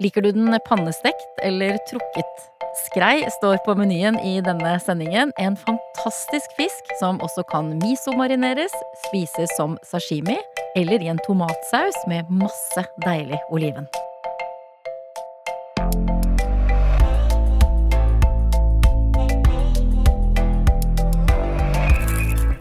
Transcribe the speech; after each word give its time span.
Liker 0.00 0.22
du 0.22 0.30
den 0.30 0.58
pannestekt 0.68 1.40
eller 1.42 1.78
trukket? 1.90 2.42
Skrei 2.86 3.24
står 3.38 3.58
på 3.66 3.74
menyen 3.74 4.14
i 4.22 4.36
denne 4.46 4.76
sendingen. 4.78 5.32
En 5.42 5.56
fantastisk 5.58 6.54
fisk 6.54 6.92
som 7.00 7.18
også 7.18 7.42
kan 7.50 7.72
misomarineres, 7.82 8.74
spises 9.08 9.50
som 9.58 9.74
sashimi 9.82 10.38
eller 10.78 11.02
i 11.02 11.10
en 11.10 11.18
tomatsaus 11.26 11.98
med 12.06 12.30
masse 12.30 12.86
deilig 13.02 13.42
oliven. 13.50 13.90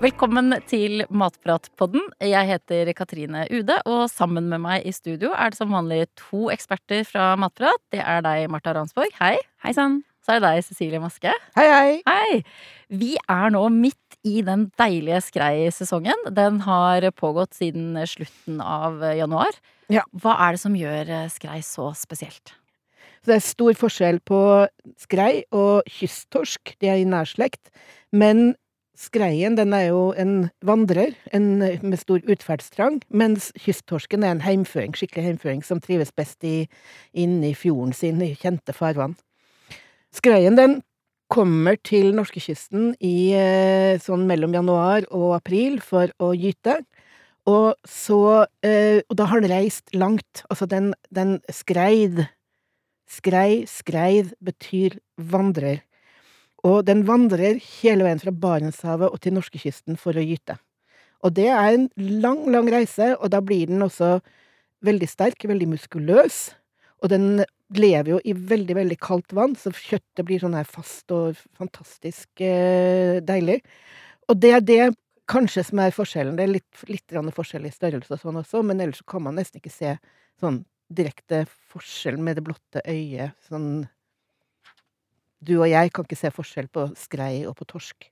Velkommen 0.08 0.54
til 0.70 1.02
Matpratpodden. 1.12 2.00
Jeg 2.24 2.48
heter 2.48 2.94
Katrine 2.96 3.42
Ude, 3.52 3.76
og 3.84 4.06
sammen 4.08 4.46
med 4.48 4.62
meg 4.64 4.86
i 4.88 4.94
studio 4.96 5.34
er 5.36 5.52
det 5.52 5.58
som 5.60 5.74
vanlig 5.76 6.06
to 6.16 6.46
eksperter 6.54 7.02
fra 7.04 7.34
Matprat. 7.36 7.82
Det 7.92 8.00
er 8.00 8.22
deg, 8.24 8.46
Marta 8.48 8.72
Ransborg. 8.78 9.12
Hei. 9.18 9.34
Hei 9.66 9.74
sann. 9.76 9.98
Så 10.24 10.32
er 10.32 10.40
det 10.40 10.46
deg, 10.46 10.64
Cecilie 10.64 11.02
Maske. 11.04 11.34
Hei, 11.58 11.66
hei. 11.74 11.98
Hei. 12.08 12.38
Vi 12.88 13.10
er 13.20 13.52
nå 13.52 13.66
midt 13.74 14.16
i 14.24 14.38
den 14.48 14.70
deilige 14.80 15.20
skrei-sesongen. 15.26 16.30
Den 16.38 16.62
har 16.64 17.10
pågått 17.12 17.58
siden 17.58 17.98
slutten 18.08 18.62
av 18.64 19.04
januar. 19.18 19.60
Ja. 19.92 20.06
Hva 20.16 20.38
er 20.46 20.56
det 20.56 20.62
som 20.62 20.78
gjør 20.78 21.12
skrei 21.34 21.58
så 21.68 21.90
spesielt? 22.00 22.54
Så 23.26 23.34
det 23.34 23.42
er 23.42 23.44
stor 23.44 23.76
forskjell 23.82 24.22
på 24.24 24.40
skrei 25.04 25.44
og 25.52 25.84
kysttorsk. 25.98 26.78
De 26.80 26.94
er 26.94 27.02
i 27.04 27.10
nærslekt. 27.12 27.76
Men 28.16 28.54
skreien, 28.98 29.56
den 29.58 29.74
er 29.78 29.90
jo 29.92 30.02
en 30.18 30.50
vandrer 30.66 31.14
en, 31.36 31.62
med 31.62 32.00
stor 32.02 32.24
utferdstrang, 32.26 33.00
mens 33.10 33.52
kysttorsken 33.62 34.26
er 34.26 34.36
en 34.36 34.44
heimføring, 34.46 34.96
skikkelig 34.98 35.28
heimføring, 35.30 35.64
som 35.66 35.82
trives 35.84 36.12
best 36.18 36.44
i, 36.48 36.66
inne 37.14 37.52
i 37.52 37.56
fjorden 37.58 37.94
sin, 37.96 38.22
i 38.26 38.34
kjente 38.40 38.76
farvann. 38.76 39.16
Skreien, 40.16 40.58
den 40.58 40.80
kommer 41.32 41.76
til 41.86 42.14
norskekysten 42.16 42.94
i 43.04 43.34
eh, 43.36 44.00
sånn 44.02 44.26
mellom 44.30 44.56
januar 44.56 45.06
og 45.12 45.36
april 45.36 45.82
for 45.84 46.12
å 46.24 46.32
gyte. 46.34 46.80
Og 47.48 47.76
så 47.88 48.48
eh, 48.66 49.04
Og 49.08 49.16
da 49.20 49.28
har 49.28 49.44
den 49.44 49.52
reist 49.52 49.94
langt. 49.96 50.44
Altså, 50.50 50.66
den, 50.68 50.94
den 51.12 51.38
skreid 51.52 52.26
Skrei, 53.08 53.64
skreid 53.72 54.34
betyr 54.44 54.98
vandrer. 55.16 55.80
Og 56.68 56.84
den 56.88 57.04
vandrer 57.08 57.60
hele 57.80 58.06
veien 58.08 58.22
fra 58.22 58.34
Barentshavet 58.34 59.12
og 59.12 59.22
til 59.24 59.38
norskekysten 59.38 60.00
for 60.02 60.18
å 60.18 60.24
gyte. 60.26 60.58
Og 61.26 61.34
det 61.38 61.48
er 61.50 61.74
en 61.74 61.88
lang, 61.98 62.44
lang 62.54 62.68
reise, 62.70 63.14
og 63.18 63.32
da 63.34 63.42
blir 63.42 63.70
den 63.70 63.86
også 63.86 64.18
veldig 64.86 65.10
sterk, 65.10 65.48
veldig 65.50 65.70
muskuløs. 65.74 66.42
Og 67.02 67.12
den 67.14 67.44
lever 67.78 68.16
jo 68.16 68.20
i 68.26 68.34
veldig, 68.34 68.76
veldig 68.78 68.98
kaldt 69.02 69.34
vann, 69.38 69.56
så 69.60 69.74
kjøttet 69.74 70.26
blir 70.28 70.42
sånn 70.42 70.56
her 70.58 70.68
fast 70.70 71.12
og 71.14 71.38
fantastisk 71.58 72.44
eh, 72.44 73.18
deilig. 73.26 73.60
Og 74.30 74.40
det 74.42 74.54
er 74.56 74.64
det 74.66 74.82
kanskje 75.28 75.66
som 75.68 75.82
er 75.84 75.96
forskjellen. 75.96 76.38
Det 76.38 76.46
er 76.46 76.56
litt, 76.56 76.86
litt 76.90 77.18
forskjell 77.36 77.68
i 77.68 77.74
størrelse 77.74 78.16
og 78.16 78.24
sånn 78.24 78.42
også, 78.44 78.64
men 78.66 78.82
ellers 78.84 79.04
kan 79.08 79.26
man 79.26 79.38
nesten 79.40 79.62
ikke 79.62 79.74
se 79.74 79.98
sånn 80.40 80.64
direkte 80.88 81.44
forskjell 81.74 82.20
med 82.24 82.40
det 82.40 82.46
blotte 82.48 82.84
øyet. 82.88 83.36
Sånn 83.50 83.88
Du 85.44 85.58
og 85.60 85.70
jeg 85.70 85.94
kan 85.94 86.08
ikke 86.08 86.20
se 86.20 86.34
forskjell 86.34 86.70
på 86.74 86.88
skrei 86.98 87.46
og 87.48 87.56
på 87.60 87.68
torsk. 87.70 88.10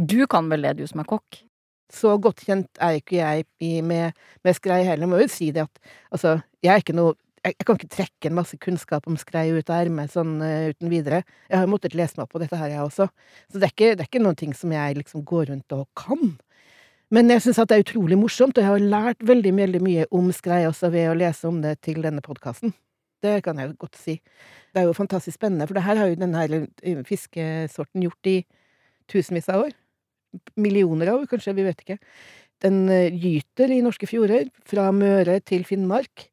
Du 0.00 0.24
kan 0.30 0.48
vel 0.50 0.64
det, 0.64 0.78
du 0.78 0.86
som 0.88 1.02
er 1.02 1.08
kokk? 1.08 1.42
Så 1.90 2.14
godt 2.22 2.44
kjent 2.46 2.78
er 2.80 3.00
ikke 3.00 3.18
jeg 3.18 3.82
med, 3.84 4.14
med 4.46 4.56
skrei 4.56 4.84
heller. 4.86 5.04
Jeg 5.04 5.10
må 5.10 5.18
jo 5.20 5.32
si 5.32 5.50
det 5.54 5.66
at 5.66 5.80
altså, 6.14 6.38
jeg 6.62 6.72
er 6.74 6.84
ikke 6.84 6.96
noe 6.96 7.16
jeg, 7.40 7.54
jeg 7.56 7.66
kan 7.66 7.78
ikke 7.78 7.94
trekke 7.94 8.28
en 8.28 8.36
masse 8.36 8.56
kunnskap 8.60 9.06
om 9.08 9.16
skrei 9.20 9.46
ut 9.54 9.70
av 9.72 9.86
ermet 9.86 10.12
sånn 10.12 10.34
uh, 10.44 10.68
uten 10.74 10.90
videre. 10.92 11.22
Jeg 11.48 11.56
har 11.56 11.64
jo 11.64 11.72
måttet 11.72 11.96
lese 11.96 12.18
meg 12.18 12.26
opp 12.26 12.34
på 12.34 12.42
dette 12.42 12.58
her, 12.60 12.68
jeg 12.74 12.84
også. 12.84 13.06
Så 13.48 13.56
det 13.56 13.68
er 13.68 13.72
ikke, 13.74 13.94
det 13.96 14.04
er 14.04 14.10
ikke 14.10 14.22
noen 14.24 14.36
ting 14.36 14.52
som 14.56 14.74
jeg 14.74 14.98
liksom 14.98 15.24
går 15.28 15.48
rundt 15.52 15.76
og 15.76 15.86
kan. 15.98 16.36
Men 17.10 17.32
jeg 17.32 17.42
syns 17.46 17.58
at 17.62 17.72
det 17.72 17.78
er 17.78 17.86
utrolig 17.86 18.18
morsomt, 18.20 18.58
og 18.58 18.62
jeg 18.62 18.70
har 18.70 18.90
lært 18.92 19.24
veldig, 19.26 19.54
veldig 19.56 19.80
mye 19.82 20.04
om 20.14 20.28
skrei 20.36 20.62
også 20.68 20.92
ved 20.94 21.08
å 21.10 21.16
lese 21.18 21.48
om 21.48 21.58
det 21.64 21.78
til 21.82 22.04
denne 22.04 22.22
podkasten. 22.22 22.76
Det 23.20 23.36
kan 23.44 23.58
jeg 23.60 23.76
godt 23.80 23.98
si. 24.00 24.16
Det 24.72 24.82
er 24.82 24.88
jo 24.88 24.96
fantastisk 24.96 25.36
spennende, 25.36 25.66
for 25.68 25.76
det 25.76 25.84
her 25.84 26.00
har 26.00 26.10
jo 26.10 26.18
denne 26.20 27.04
fiskesorten 27.08 28.04
gjort 28.06 28.30
i 28.30 28.36
tusenvis 29.10 29.50
av 29.52 29.66
år. 29.66 29.74
Millioner 30.56 31.10
av 31.10 31.22
år, 31.22 31.30
kanskje, 31.30 31.56
vi 31.58 31.66
vet 31.66 31.82
ikke. 31.84 31.98
Den 32.64 32.84
gyter 32.88 33.72
i 33.72 33.80
norske 33.84 34.08
fjorder, 34.08 34.48
fra 34.68 34.90
Møre 34.94 35.40
til 35.44 35.66
Finnmark 35.68 36.30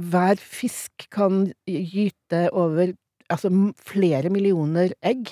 hver 0.00 0.40
fisk 0.40 1.06
kan 1.12 1.50
gyte 1.68 2.46
over 2.52 2.94
altså 3.32 3.50
flere 3.80 4.30
millioner 4.32 4.94
egg. 5.04 5.30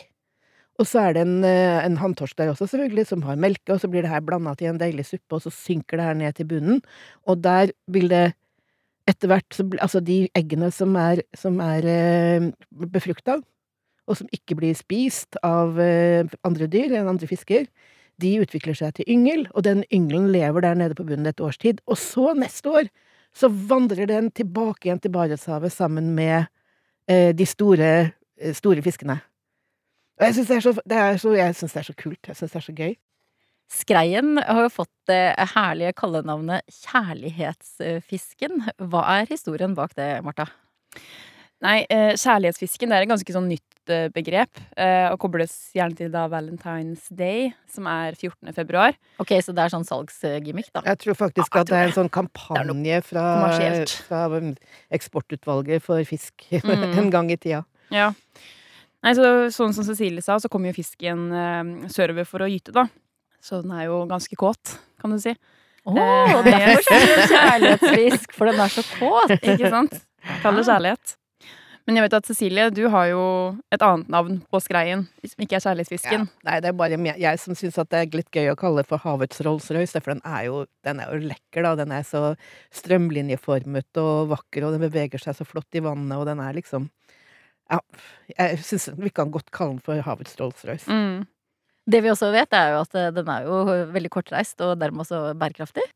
Og 0.80 0.88
så 0.88 1.02
er 1.04 1.16
det 1.16 1.24
en, 1.26 1.44
en 1.44 1.98
hanntorsk 2.00 2.38
der 2.38 2.52
også, 2.52 2.70
selvfølgelig, 2.70 3.06
som 3.10 3.24
har 3.26 3.40
melke, 3.40 3.72
og 3.72 3.80
så 3.82 3.88
blir 3.92 4.04
det 4.04 4.12
her 4.12 4.24
blanda 4.24 4.54
til 4.56 4.70
en 4.70 4.80
deilig 4.80 5.04
suppe, 5.10 5.36
og 5.36 5.42
så 5.44 5.52
synker 5.52 6.00
det 6.00 6.06
her 6.06 6.16
ned 6.16 6.36
til 6.36 6.48
bunnen, 6.48 6.80
og 7.28 7.42
der 7.44 7.74
vil 7.92 8.08
det 8.12 8.30
etter 9.08 9.30
hvert 9.30 9.60
Altså, 9.80 10.00
de 10.00 10.28
eggene 10.36 10.70
som 10.74 10.96
er, 10.96 11.22
som 11.36 11.60
er 11.64 11.86
eh, 11.88 12.50
befrukta, 12.92 13.40
og 14.10 14.18
som 14.18 14.28
ikke 14.34 14.56
blir 14.58 14.76
spist 14.78 15.38
av 15.46 15.78
eh, 15.80 16.26
andre 16.46 16.68
dyr 16.70 16.96
enn 16.98 17.10
andre 17.10 17.28
fisker, 17.30 17.68
de 18.20 18.34
utvikler 18.42 18.76
seg 18.76 18.98
til 18.98 19.08
yngel, 19.08 19.46
og 19.54 19.64
den 19.64 19.84
yngelen 19.94 20.28
lever 20.32 20.64
der 20.64 20.76
nede 20.76 20.96
på 20.98 21.06
bunnen 21.08 21.30
et 21.30 21.40
års 21.40 21.58
tid. 21.60 21.80
Og 21.86 21.98
så, 21.98 22.32
neste 22.36 22.70
år, 22.70 22.90
så 23.36 23.48
vandrer 23.48 24.10
den 24.10 24.30
tilbake 24.34 24.88
igjen 24.88 25.00
til 25.00 25.14
Barentshavet 25.14 25.72
sammen 25.72 26.12
med 26.16 26.50
eh, 27.08 27.30
de 27.36 27.46
store, 27.46 27.90
eh, 28.40 28.54
store 28.56 28.82
fiskene. 28.84 29.20
Og 30.20 30.26
jeg 30.26 30.36
syns 30.36 30.50
det, 30.50 30.58
det, 30.66 30.82
det, 30.90 30.98
er 30.98 31.86
så 31.86 31.94
kult. 31.96 32.20
Jeg 32.28 32.36
syns 32.36 32.52
det 32.52 32.60
er 32.60 32.66
så 32.66 32.76
gøy. 32.76 32.96
Skreien 33.70 34.34
har 34.42 34.64
jo 34.66 34.70
fått 34.80 34.92
det 35.06 35.36
herlige 35.54 35.94
kallenavnet 35.98 36.66
kjærlighetsfisken. 36.80 38.64
Hva 38.90 39.04
er 39.20 39.30
historien 39.30 39.76
bak 39.78 39.94
det, 39.98 40.16
Marta? 40.26 40.48
Nei, 41.62 41.84
eh, 41.92 42.16
kjærlighetsfisken 42.16 42.90
det 42.90 42.96
er 42.96 43.04
et 43.04 43.10
ganske 43.12 43.34
sånn 43.34 43.50
nytt 43.50 43.66
begrep, 44.14 44.60
eh, 44.76 45.08
og 45.10 45.18
kobles 45.22 45.52
gjerne 45.74 45.96
til 45.98 46.10
da 46.12 46.24
Valentine's 46.30 47.08
Day, 47.14 47.50
som 47.70 47.86
er 47.90 48.14
14. 48.14 48.52
februar. 48.56 48.96
Ok, 49.18 49.34
Så 49.42 49.54
det 49.54 49.64
er 49.64 49.72
sånn 49.72 49.86
salgsgimmick, 49.86 50.70
da? 50.72 50.82
Jeg 50.86 50.98
tror 50.98 51.14
faktisk 51.14 51.56
at 51.56 51.66
det 51.66 51.76
er 51.76 51.90
en 51.90 51.96
sånn 51.96 52.10
kampanje 52.10 53.02
fra, 53.04 53.26
fra 54.06 54.26
um, 54.30 54.54
eksportutvalget 54.90 55.82
for 55.82 56.02
fisk 56.04 56.46
mm. 56.64 56.98
en 56.98 57.10
gang 57.10 57.30
i 57.30 57.36
tida. 57.36 57.64
Ja. 57.90 58.12
Nei, 59.02 59.14
så, 59.14 59.50
sånn 59.54 59.74
som 59.74 59.84
Cecilie 59.84 60.22
sa, 60.22 60.38
så 60.38 60.48
kommer 60.48 60.70
jo 60.70 60.78
fisken 60.80 61.88
sørover 61.88 62.26
for 62.28 62.44
å 62.44 62.50
gyte, 62.50 62.72
da. 62.72 62.88
Så 63.40 63.62
den 63.64 63.72
er 63.76 63.88
jo 63.88 64.02
ganske 64.10 64.36
kåt, 64.38 64.76
kan 65.00 65.14
du 65.14 65.20
si. 65.22 65.32
Å, 65.88 65.94
oh, 65.94 66.42
derfor 66.44 66.92
er 66.92 67.06
du 67.08 67.22
kjærlighetsfisk, 67.34 68.36
for 68.36 68.50
den 68.50 68.60
er 68.60 68.74
så 68.74 68.84
kåt! 68.92 69.38
Ikke 69.40 69.72
sant? 69.72 69.96
Kaller 70.42 70.66
kjærlighet. 70.66 71.16
Men 71.88 71.96
jeg 71.96 72.04
vet 72.04 72.14
at 72.20 72.28
Cecilie, 72.28 72.64
du 72.70 72.82
har 72.92 73.06
jo 73.10 73.22
et 73.72 73.82
annet 73.82 74.10
navn 74.12 74.36
på 74.52 74.60
skreien, 74.62 75.06
som 75.26 75.42
ikke 75.42 75.56
er 75.58 75.64
kjærlighetsfisken. 75.64 76.26
Ja, 76.28 76.44
nei, 76.46 76.58
det 76.62 76.70
er 76.70 76.76
bare 76.78 76.98
jeg 77.18 77.40
som 77.42 77.56
syns 77.58 77.80
det 77.80 77.98
er 77.98 78.12
litt 78.14 78.28
gøy 78.30 78.52
å 78.52 78.58
kalle 78.60 78.84
det 78.84 78.90
for 78.92 79.02
havets 79.02 79.40
Rolls-Royce, 79.42 79.98
for 79.98 80.14
den 80.14 80.22
er, 80.22 80.44
jo, 80.46 80.60
den 80.86 81.00
er 81.02 81.10
jo 81.10 81.32
lekker, 81.32 81.64
da. 81.66 81.72
Den 81.80 81.96
er 81.96 82.04
så 82.06 82.22
strømlinjeformet 82.78 84.02
og 84.04 84.30
vakker, 84.36 84.68
og 84.68 84.76
den 84.76 84.84
beveger 84.84 85.24
seg 85.24 85.40
så 85.40 85.48
flott 85.48 85.80
i 85.80 85.82
vannet, 85.82 86.14
og 86.20 86.28
den 86.30 86.44
er 86.44 86.54
liksom 86.60 86.90
Ja, 87.70 87.78
jeg 88.36 88.62
syns 88.66 88.88
vi 88.98 89.12
kan 89.14 89.30
godt 89.34 89.50
kalle 89.54 89.78
den 89.78 89.84
for 89.86 90.06
havets 90.06 90.38
Rolls-Royce. 90.38 90.86
Mm. 90.90 91.26
Det 91.90 92.02
vi 92.04 92.12
også 92.12 92.30
vet, 92.34 92.52
er 92.54 92.74
jo 92.74 92.82
at 92.84 92.98
eh, 92.98 93.10
den 93.16 93.30
er 93.32 93.48
jo 93.48 93.64
veldig 93.94 94.12
kortreist, 94.12 94.60
og 94.62 94.76
dermed 94.80 95.06
også 95.06 95.32
bærekraftig. 95.40 95.86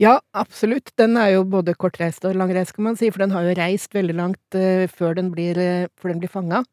Ja, 0.00 0.16
absolutt. 0.34 0.90
Den 0.98 1.18
er 1.20 1.34
jo 1.36 1.44
både 1.46 1.76
kortreist 1.78 2.24
og 2.26 2.34
langreist, 2.38 2.74
kan 2.74 2.88
man 2.88 2.98
si, 2.98 3.10
for 3.12 3.22
den 3.22 3.34
har 3.34 3.46
jo 3.46 3.54
reist 3.58 3.94
veldig 3.94 4.16
langt 4.18 4.58
uh, 4.58 4.86
før 4.90 5.14
den 5.18 5.30
blir, 5.34 5.60
uh, 5.60 5.86
før 6.00 6.14
den 6.14 6.22
blir 6.24 6.32
fanga. 6.32 6.64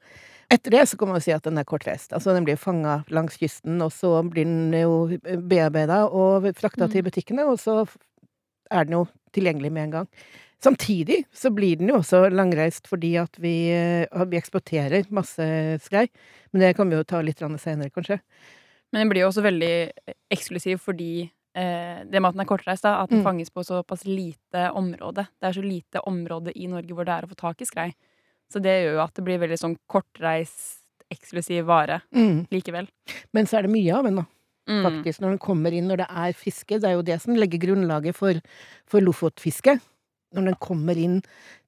Etter 0.50 0.74
det 0.74 0.86
så 0.90 0.98
kan 0.98 1.12
man 1.12 1.20
jo 1.20 1.26
si 1.28 1.36
at 1.36 1.46
den 1.46 1.60
er 1.60 1.68
kortreist. 1.68 2.14
Altså, 2.16 2.34
den 2.34 2.48
blir 2.48 2.58
fanga 2.58 3.02
langs 3.14 3.38
kysten, 3.38 3.82
og 3.84 3.92
så 3.94 4.16
blir 4.24 4.48
den 4.48 4.74
jo 4.74 5.20
bearbeida 5.22 6.06
og 6.08 6.48
frakta 6.58 6.88
mm. 6.88 6.94
til 6.94 7.06
butikkene, 7.06 7.46
og 7.52 7.60
så 7.62 7.82
er 8.72 8.88
den 8.88 8.98
jo 8.98 9.06
tilgjengelig 9.36 9.74
med 9.76 9.90
en 9.90 9.96
gang. 10.00 10.10
Samtidig 10.64 11.22
så 11.34 11.52
blir 11.54 11.78
den 11.78 11.92
jo 11.92 12.00
også 12.00 12.24
langreist 12.34 12.88
fordi 12.90 13.14
at 13.22 13.36
vi, 13.42 13.70
uh, 13.70 14.24
vi 14.26 14.40
eksporterer 14.40 15.10
masse 15.14 15.46
skrei. 15.86 16.08
Men 16.52 16.66
det 16.66 16.76
kan 16.78 16.90
vi 16.90 16.98
jo 16.98 17.06
ta 17.06 17.22
litt 17.22 17.44
senere, 17.62 17.94
kanskje. 17.94 18.20
Men 18.92 19.04
den 19.04 19.12
blir 19.12 19.26
jo 19.26 19.32
også 19.32 19.44
veldig 19.46 19.74
eksklusiv 20.34 20.80
fordi 20.80 21.28
eh, 21.28 22.04
det 22.08 22.22
med 22.22 22.30
at 22.30 22.38
den 22.38 22.44
er 22.46 22.50
kortreist, 22.50 22.86
da, 22.86 23.02
at 23.04 23.12
den 23.12 23.20
mm. 23.20 23.26
fanges 23.26 23.52
på 23.52 23.66
såpass 23.68 24.06
lite 24.08 24.70
område. 24.72 25.28
Det 25.36 25.50
er 25.50 25.58
så 25.58 25.64
lite 25.66 26.04
område 26.08 26.54
i 26.56 26.70
Norge 26.72 26.96
hvor 26.96 27.08
det 27.08 27.18
er 27.18 27.28
å 27.28 27.32
få 27.32 27.40
tak 27.40 27.62
i 27.62 27.68
skrei. 27.68 27.90
Så 28.48 28.64
det 28.64 28.78
gjør 28.80 28.96
jo 28.96 29.04
at 29.04 29.16
det 29.18 29.26
blir 29.28 29.42
veldig 29.44 29.60
sånn 29.60 29.76
kortreist, 29.92 30.86
eksklusiv 31.12 31.68
vare 31.68 32.02
mm. 32.16 32.48
likevel. 32.52 32.88
Men 33.36 33.48
så 33.48 33.60
er 33.60 33.68
det 33.68 33.76
mye 33.76 33.94
av 33.96 34.08
den, 34.08 34.22
da. 34.22 34.26
Mm. 34.68 34.82
Faktisk, 34.84 35.22
når 35.24 35.34
den 35.34 35.44
kommer 35.44 35.76
inn, 35.76 35.88
når 35.88 36.02
det 36.02 36.08
er 36.24 36.34
fiske. 36.36 36.80
Det 36.84 36.90
er 36.90 36.98
jo 36.98 37.06
det 37.08 37.16
som 37.24 37.38
legger 37.38 37.62
grunnlaget 37.64 38.18
for, 38.18 38.40
for 38.88 39.04
lofotfiske. 39.04 39.78
Når 40.36 40.50
den 40.50 40.58
kommer 40.60 40.98
inn 41.00 41.22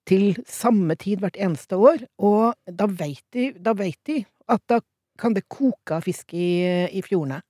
til 0.09 0.33
samme 0.49 0.97
tid 0.99 1.21
hvert 1.21 1.37
eneste 1.39 1.77
år, 1.77 2.03
og 2.17 2.55
da 2.65 2.87
veit 2.89 3.23
de, 3.35 3.51
vet 3.55 3.99
de 4.09 4.23
at 4.49 4.63
da 4.71 4.79
kan 5.19 5.35
det 5.35 5.47
koke 5.51 5.97
av 5.97 6.07
fisk 6.07 6.33
i, 6.33 6.49
i 6.95 7.03
fjordene. 7.05 7.41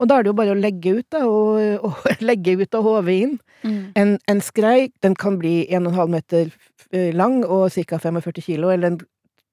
Og 0.00 0.08
da 0.08 0.16
er 0.16 0.24
det 0.24 0.30
jo 0.30 0.38
bare 0.38 0.54
å 0.54 0.58
legge 0.58 0.94
ut, 0.96 1.06
da, 1.12 1.26
og, 1.28 1.60
og 1.84 2.08
legge 2.30 2.56
ut 2.60 2.76
og 2.78 2.86
håve 2.86 3.16
inn. 3.26 3.36
Mm. 3.60 3.80
En, 4.00 4.14
en 4.32 4.42
skrei, 4.44 4.88
den 5.04 5.16
kan 5.18 5.36
bli 5.40 5.66
1,5 5.68 6.14
meter 6.14 6.48
eh, 6.88 7.10
lang 7.16 7.42
og 7.44 7.68
ca. 7.74 8.00
45 8.00 8.46
kilo, 8.46 8.72
eller 8.72 8.94
en, 8.94 8.98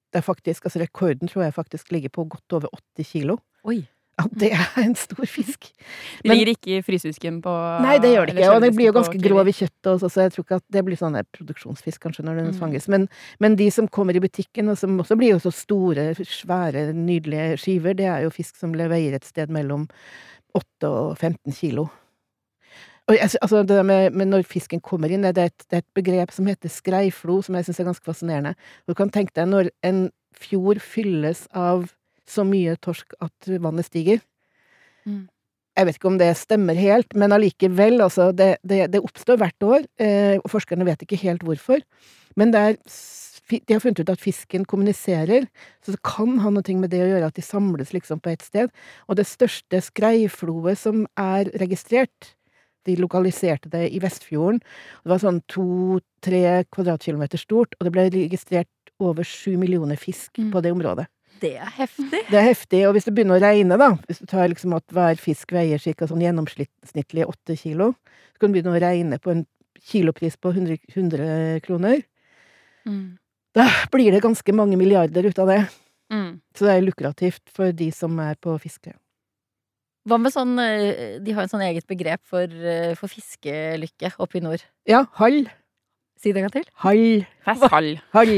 det 0.08 0.22
er 0.22 0.24
faktisk, 0.24 0.64
altså 0.64 0.80
rekorden 0.80 1.28
tror 1.28 1.44
jeg 1.44 1.56
faktisk 1.56 1.92
ligger 1.92 2.14
på 2.14 2.24
godt 2.32 2.56
over 2.56 2.72
80 2.96 3.12
kilo. 3.12 3.38
Oi. 3.68 3.82
Ja, 4.18 4.24
det 4.34 4.48
er 4.50 4.78
en 4.82 4.96
stor 4.98 5.28
fisk. 5.30 5.68
De 5.70 6.26
det 6.26 6.32
ligger 6.32 6.48
ikke 6.56 6.72
i 6.74 6.82
frysehusken 6.82 7.36
på 7.44 7.52
Nei, 7.84 7.98
det 8.02 8.10
gjør 8.16 8.26
det 8.26 8.34
ikke, 8.34 8.48
og 8.56 8.64
den 8.64 8.74
blir 8.74 8.88
jo 8.88 8.94
ganske 8.96 9.20
grov 9.22 9.46
i 9.50 9.54
kjøttet 9.54 9.90
også, 9.92 10.10
så 10.10 10.24
jeg 10.24 10.32
tror 10.34 10.44
ikke 10.46 10.58
at 10.58 10.64
det 10.74 10.82
blir 10.88 10.98
sånn 10.98 11.18
produksjonsfisk 11.36 12.02
kanskje 12.02 12.24
når 12.26 12.40
den 12.40 12.48
Mm. 12.48 12.58
fanges. 12.58 12.88
Men, 12.90 13.06
men 13.38 13.54
de 13.56 13.70
som 13.70 13.86
kommer 13.86 14.16
i 14.16 14.20
butikken, 14.24 14.68
og 14.72 14.78
som 14.80 14.98
også 14.98 15.16
blir 15.20 15.36
jo 15.36 15.38
så 15.38 15.52
store, 15.54 16.08
svære, 16.18 16.88
nydelige 16.96 17.58
skiver, 17.62 17.94
det 17.94 18.06
er 18.10 18.26
jo 18.26 18.30
fisk 18.34 18.56
som 18.58 18.72
veier 18.74 19.14
et 19.14 19.24
sted 19.24 19.48
mellom 19.54 19.86
8 20.58 20.88
og 20.88 21.16
15 21.18 21.52
kilo. 21.54 21.88
Og 23.08 23.16
altså 23.22 23.62
det 23.64 23.86
med, 23.86 24.12
med 24.12 24.28
når 24.28 24.42
fisken 24.44 24.80
kommer 24.84 25.08
inn, 25.08 25.22
det 25.22 25.38
er, 25.38 25.52
et, 25.52 25.64
det 25.70 25.78
er 25.78 25.84
et 25.84 25.94
begrep 25.96 26.32
som 26.34 26.46
heter 26.50 26.68
skreiflo, 26.68 27.38
som 27.42 27.54
jeg 27.56 27.64
syns 27.64 27.80
er 27.80 27.88
ganske 27.88 28.04
fascinerende. 28.04 28.54
Du 28.88 28.92
kan 28.98 29.08
tenke 29.14 29.32
deg 29.38 29.48
når 29.48 29.70
en 29.86 30.10
fjord 30.36 30.82
fylles 30.84 31.46
av 31.56 31.86
så 32.28 32.44
mye 32.46 32.76
torsk 32.84 33.16
at 33.24 33.50
vannet 33.58 33.88
stiger. 33.88 34.22
Mm. 35.08 35.26
Jeg 35.78 35.86
vet 35.86 35.98
ikke 36.00 36.10
om 36.10 36.18
det 36.18 36.32
stemmer 36.36 36.74
helt, 36.74 37.14
men 37.14 37.32
allikevel, 37.32 38.00
altså, 38.02 38.32
det, 38.34 38.56
det, 38.66 38.88
det 38.92 39.00
oppstår 39.04 39.38
hvert 39.38 39.62
år, 39.62 39.84
eh, 40.02 40.36
og 40.42 40.50
forskerne 40.50 40.86
vet 40.88 41.04
ikke 41.06 41.20
helt 41.22 41.44
hvorfor. 41.46 41.84
Men 42.38 42.50
det 42.54 42.62
er, 42.64 42.78
de 43.48 43.76
har 43.76 43.82
funnet 43.84 44.02
ut 44.02 44.10
at 44.10 44.22
fisken 44.22 44.66
kommuniserer, 44.68 45.46
så 45.84 45.94
det 45.94 46.02
kan 46.06 46.40
ha 46.42 46.50
noe 46.50 46.74
med 46.80 46.90
det 46.90 47.04
å 47.04 47.10
gjøre 47.12 47.28
at 47.30 47.38
de 47.38 47.44
samles 47.46 47.94
liksom 47.94 48.18
på 48.24 48.32
ett 48.34 48.42
sted. 48.42 48.74
Og 49.06 49.20
det 49.20 49.28
største 49.30 49.80
skreifloet 49.86 50.82
som 50.82 51.06
er 51.14 51.52
registrert, 51.62 52.34
de 52.88 52.96
lokaliserte 52.98 53.70
det 53.70 53.86
i 53.92 54.00
Vestfjorden. 54.02 54.58
Det 55.04 55.12
var 55.12 55.22
sånn 55.22 55.42
to-tre 55.50 56.64
kvadratkilometer 56.74 57.38
stort, 57.38 57.78
og 57.78 57.86
det 57.86 57.94
ble 57.94 58.08
registrert 58.14 58.92
over 58.98 59.22
sju 59.26 59.54
millioner 59.60 59.98
fisk 60.00 60.38
Mm. 60.42 60.50
på 60.50 60.62
det 60.64 60.72
området. 60.74 61.06
Det 61.40 61.54
er 61.56 61.70
heftig. 61.76 62.22
Det 62.30 62.38
er 62.38 62.46
heftig, 62.46 62.80
og 62.88 62.96
hvis 62.96 63.06
du 63.08 63.12
begynner 63.14 63.38
å 63.38 63.42
regne, 63.42 63.78
da, 63.80 63.92
hvis 64.08 64.22
du 64.22 64.26
tar 64.30 64.50
liksom 64.50 64.74
at 64.76 64.86
hver 64.94 65.20
fisk 65.22 65.54
veier 65.54 65.82
ca. 65.82 66.08
sånn 66.10 66.24
gjennomsnittlig 66.24 67.26
åtte 67.28 67.56
kilo, 67.58 67.92
så 68.34 68.42
kan 68.42 68.50
du 68.50 68.58
begynne 68.58 68.74
å 68.74 68.82
regne 68.82 69.20
på 69.22 69.34
en 69.34 69.44
kilopris 69.88 70.36
på 70.36 70.52
100, 70.54 70.78
100 70.94 71.60
kroner. 71.66 72.02
Mm. 72.88 73.18
Da 73.56 73.66
blir 73.92 74.12
det 74.14 74.24
ganske 74.24 74.54
mange 74.54 74.78
milliarder 74.80 75.28
ut 75.28 75.38
av 75.38 75.52
det. 75.52 75.60
Mm. 76.12 76.40
Så 76.56 76.66
det 76.66 76.74
er 76.74 76.86
lukrativt 76.86 77.52
for 77.52 77.74
de 77.76 77.90
som 77.94 78.16
er 78.24 78.38
på 78.40 78.54
fiske. 78.62 78.94
Hva 80.08 80.16
med 80.16 80.32
sånn 80.32 80.54
eh, 80.62 81.18
De 81.20 81.34
har 81.36 81.44
en 81.44 81.50
sånn 81.50 81.64
eget 81.66 81.84
begrep 81.90 82.22
for, 82.28 82.48
eh, 82.48 82.94
for 82.96 83.12
fiskelykke 83.12 84.14
oppe 84.22 84.40
i 84.40 84.44
nord. 84.44 84.64
Ja, 84.88 85.04
hall. 85.20 85.42
Si 86.18 86.32
det 86.32 86.40
en 86.40 86.48
gang 86.48 86.54
til. 86.56 86.66
Hall. 86.82 87.24
Festhall. 87.46 87.90
Hall. 88.16 88.34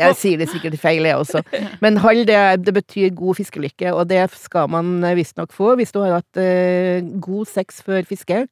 Jeg 0.00 0.16
sier 0.20 0.40
det 0.40 0.48
sikkert 0.50 0.76
feil, 0.80 1.06
jeg 1.08 1.16
også. 1.16 1.42
Men 1.80 1.98
hall, 2.04 2.22
det, 2.28 2.38
det 2.66 2.74
betyr 2.76 3.14
god 3.16 3.38
fiskelykke, 3.40 3.92
og 3.92 4.08
det 4.10 4.22
skal 4.36 4.68
man 4.72 5.00
visstnok 5.16 5.52
få 5.56 5.74
hvis 5.80 5.92
du 5.96 6.00
har 6.04 6.18
hatt 6.18 6.40
eh, 6.40 7.04
god 7.20 7.48
sex 7.48 7.80
før 7.84 8.04
fiske. 8.08 8.44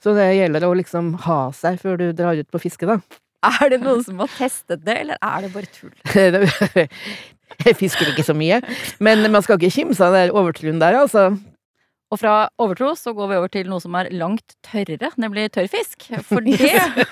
Så 0.00 0.14
det 0.16 0.30
gjelder 0.38 0.64
å 0.64 0.76
liksom 0.78 1.12
ha 1.26 1.40
seg 1.54 1.80
før 1.82 1.98
du 2.00 2.06
drar 2.16 2.38
ut 2.38 2.48
på 2.50 2.62
fiske, 2.62 2.88
da. 2.88 3.00
Er 3.46 3.72
det 3.72 3.80
noen 3.82 4.02
som 4.04 4.20
har 4.20 4.30
testet 4.32 4.84
det, 4.84 4.96
eller 5.02 5.20
er 5.20 5.46
det 5.46 5.52
bare 5.54 5.68
tull? 5.72 5.92
Jeg 7.66 7.76
fisker 7.76 8.08
ikke 8.08 8.24
så 8.24 8.34
mye, 8.36 8.60
men 9.02 9.26
man 9.32 9.42
skal 9.44 9.58
ikke 9.58 9.74
kimse 9.74 10.04
av 10.06 10.14
den 10.16 10.32
overtroen 10.32 10.80
der, 10.80 10.96
altså. 11.02 11.32
Og 12.10 12.18
fra 12.18 12.34
overtro 12.58 12.90
så 12.98 13.12
går 13.14 13.30
vi 13.30 13.38
over 13.38 13.52
til 13.54 13.70
noe 13.70 13.82
som 13.82 13.94
er 13.98 14.10
langt 14.18 14.56
tørrere, 14.66 15.12
nemlig 15.20 15.46
tørrfisk. 15.54 16.08
For 16.26 16.42
det 16.42 16.58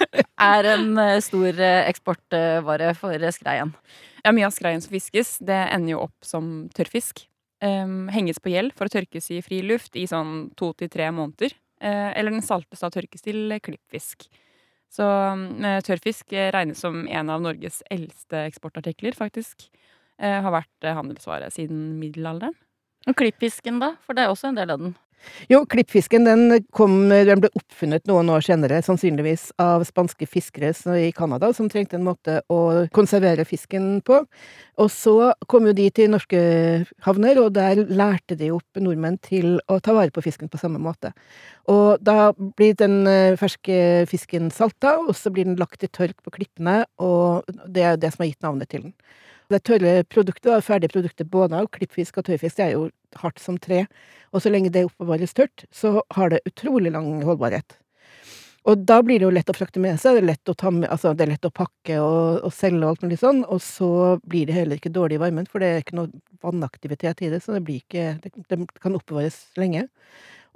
er 0.51 0.71
en 0.75 0.99
eh, 0.99 1.21
stor 1.23 1.55
eh, 1.55 1.87
eksportvare 1.87 2.91
for 2.99 3.29
skreien. 3.35 3.71
Ja, 4.25 4.35
mye 4.35 4.49
av 4.49 4.57
skreien 4.57 4.83
som 4.83 4.95
fiskes, 4.95 5.37
det 5.39 5.61
ender 5.71 5.95
jo 5.95 6.03
opp 6.09 6.27
som 6.27 6.67
tørrfisk. 6.75 7.29
Um, 7.63 8.07
henges 8.15 8.39
på 8.39 8.53
gjeld 8.53 8.71
for 8.79 8.87
å 8.87 8.93
tørkes 8.93 9.33
i 9.35 9.41
fri 9.43 9.65
luft 9.67 9.97
i 9.99 10.05
sånn 10.07 10.51
to 10.59 10.73
til 10.79 10.91
tre 10.91 11.09
måneder. 11.15 11.55
Uh, 11.83 12.11
eller 12.19 12.35
den 12.35 12.45
saltes 12.47 12.83
da 12.83 12.91
tørkes 12.95 13.23
til 13.23 13.55
klippfisk. 13.63 14.27
Så 14.93 15.05
eh, 15.05 15.81
tørrfisk 15.85 16.33
eh, 16.33 16.51
regnes 16.55 16.81
som 16.81 17.05
en 17.07 17.33
av 17.33 17.43
Norges 17.45 17.83
eldste 17.93 18.47
eksportartikler, 18.49 19.17
faktisk. 19.17 19.69
Uh, 20.19 20.41
har 20.43 20.51
vært 20.51 20.87
eh, 20.87 20.97
handelsvare 20.97 21.51
siden 21.55 22.01
middelalderen. 22.01 22.57
Og 23.09 23.17
klippfisken, 23.17 23.81
da? 23.83 23.95
For 24.05 24.17
det 24.17 24.25
er 24.25 24.33
også 24.33 24.51
en 24.51 24.59
del 24.59 24.75
av 24.75 24.83
den. 24.83 24.97
Jo, 25.49 25.63
klippfisken 25.67 26.27
den, 26.27 26.43
kom, 26.77 27.09
den 27.11 27.41
ble 27.43 27.51
oppfunnet 27.57 28.07
noen 28.09 28.29
år 28.33 28.45
senere, 28.45 28.79
sannsynligvis 28.85 29.49
av 29.61 29.83
spanske 29.89 30.29
fiskere 30.31 30.71
i 31.01 31.11
Canada, 31.17 31.51
som 31.57 31.69
trengte 31.71 31.99
en 31.99 32.07
måte 32.07 32.39
å 32.53 32.87
konservere 32.95 33.47
fisken 33.49 33.99
på. 34.07 34.21
Og 34.79 34.91
så 34.93 35.33
kom 35.51 35.67
jo 35.69 35.75
de 35.77 35.89
til 35.95 36.13
norske 36.13 36.41
havner, 37.07 37.41
og 37.43 37.55
der 37.59 37.83
lærte 37.89 38.39
de 38.39 38.53
opp 38.55 38.83
nordmenn 38.83 39.19
til 39.25 39.57
å 39.67 39.81
ta 39.85 39.97
vare 39.97 40.15
på 40.15 40.25
fisken 40.25 40.51
på 40.53 40.61
samme 40.61 40.81
måte. 40.83 41.13
Og 41.69 41.99
da 42.05 42.31
blir 42.39 42.77
den 42.79 43.01
eh, 43.11 43.39
ferske 43.41 44.07
fisken 44.11 44.53
salta, 44.55 44.99
og 45.03 45.17
så 45.19 45.33
blir 45.35 45.49
den 45.49 45.59
lagt 45.61 45.85
i 45.85 45.91
tørk 45.91 46.21
på 46.23 46.35
klippene, 46.39 46.85
og 47.03 47.49
det 47.67 47.89
er 47.89 47.99
det 48.01 48.15
som 48.15 48.25
har 48.25 48.33
gitt 48.33 48.47
navnet 48.47 48.71
til 48.71 48.89
den. 48.89 48.95
Det 49.49 49.63
tørre 49.65 50.05
produktet, 50.05 50.51
det 50.51 50.65
ferdige 50.67 50.93
produktet 50.93 51.31
både 51.33 51.57
av 51.57 51.69
klippfisk 51.73 52.21
og 52.21 52.27
tørrfisk, 52.29 52.59
det 52.59 52.67
er 52.67 52.75
jo 52.77 52.89
hardt 53.23 53.41
som 53.41 53.57
tre. 53.57 53.87
Og 54.33 54.45
så 54.45 54.53
lenge 54.53 54.73
det 54.73 54.85
oppbevares 54.91 55.33
tørt, 55.37 55.65
så 55.73 56.03
har 56.17 56.35
det 56.35 56.45
utrolig 56.49 56.93
lang 56.93 57.23
holdbarhet. 57.25 57.79
Og 58.69 58.83
da 58.85 58.99
blir 59.01 59.21
det 59.21 59.25
jo 59.25 59.33
lett 59.33 59.49
å 59.49 59.57
frakte 59.57 59.81
med 59.81 59.97
seg, 60.01 60.19
det 60.19 60.23
er 60.23 60.29
lett 60.33 60.51
å, 60.51 60.55
med, 60.75 60.89
altså 60.93 61.15
det 61.17 61.25
er 61.25 61.31
lett 61.33 61.47
å 61.49 61.55
pakke 61.55 62.01
og, 62.03 62.41
og 62.45 62.53
selge 62.53 62.83
og 62.83 62.91
alt 62.91 63.05
mulig 63.07 63.21
sånn, 63.21 63.45
og 63.49 63.63
så 63.65 63.91
blir 64.29 64.49
det 64.49 64.57
heller 64.59 64.81
ikke 64.81 64.93
dårlig 64.93 65.17
i 65.17 65.23
varmen, 65.23 65.49
for 65.49 65.65
det 65.65 65.71
er 65.71 65.85
ikke 65.85 65.97
noe 65.97 66.11
vannaktivitet 66.45 67.23
i 67.25 67.31
det, 67.33 67.41
så 67.45 67.57
det 67.57 67.79
ikke 67.79 68.11
Det, 68.21 68.35
det 68.51 68.59
kan 68.83 68.99
oppbevares 68.99 69.39
lenge. 69.57 69.87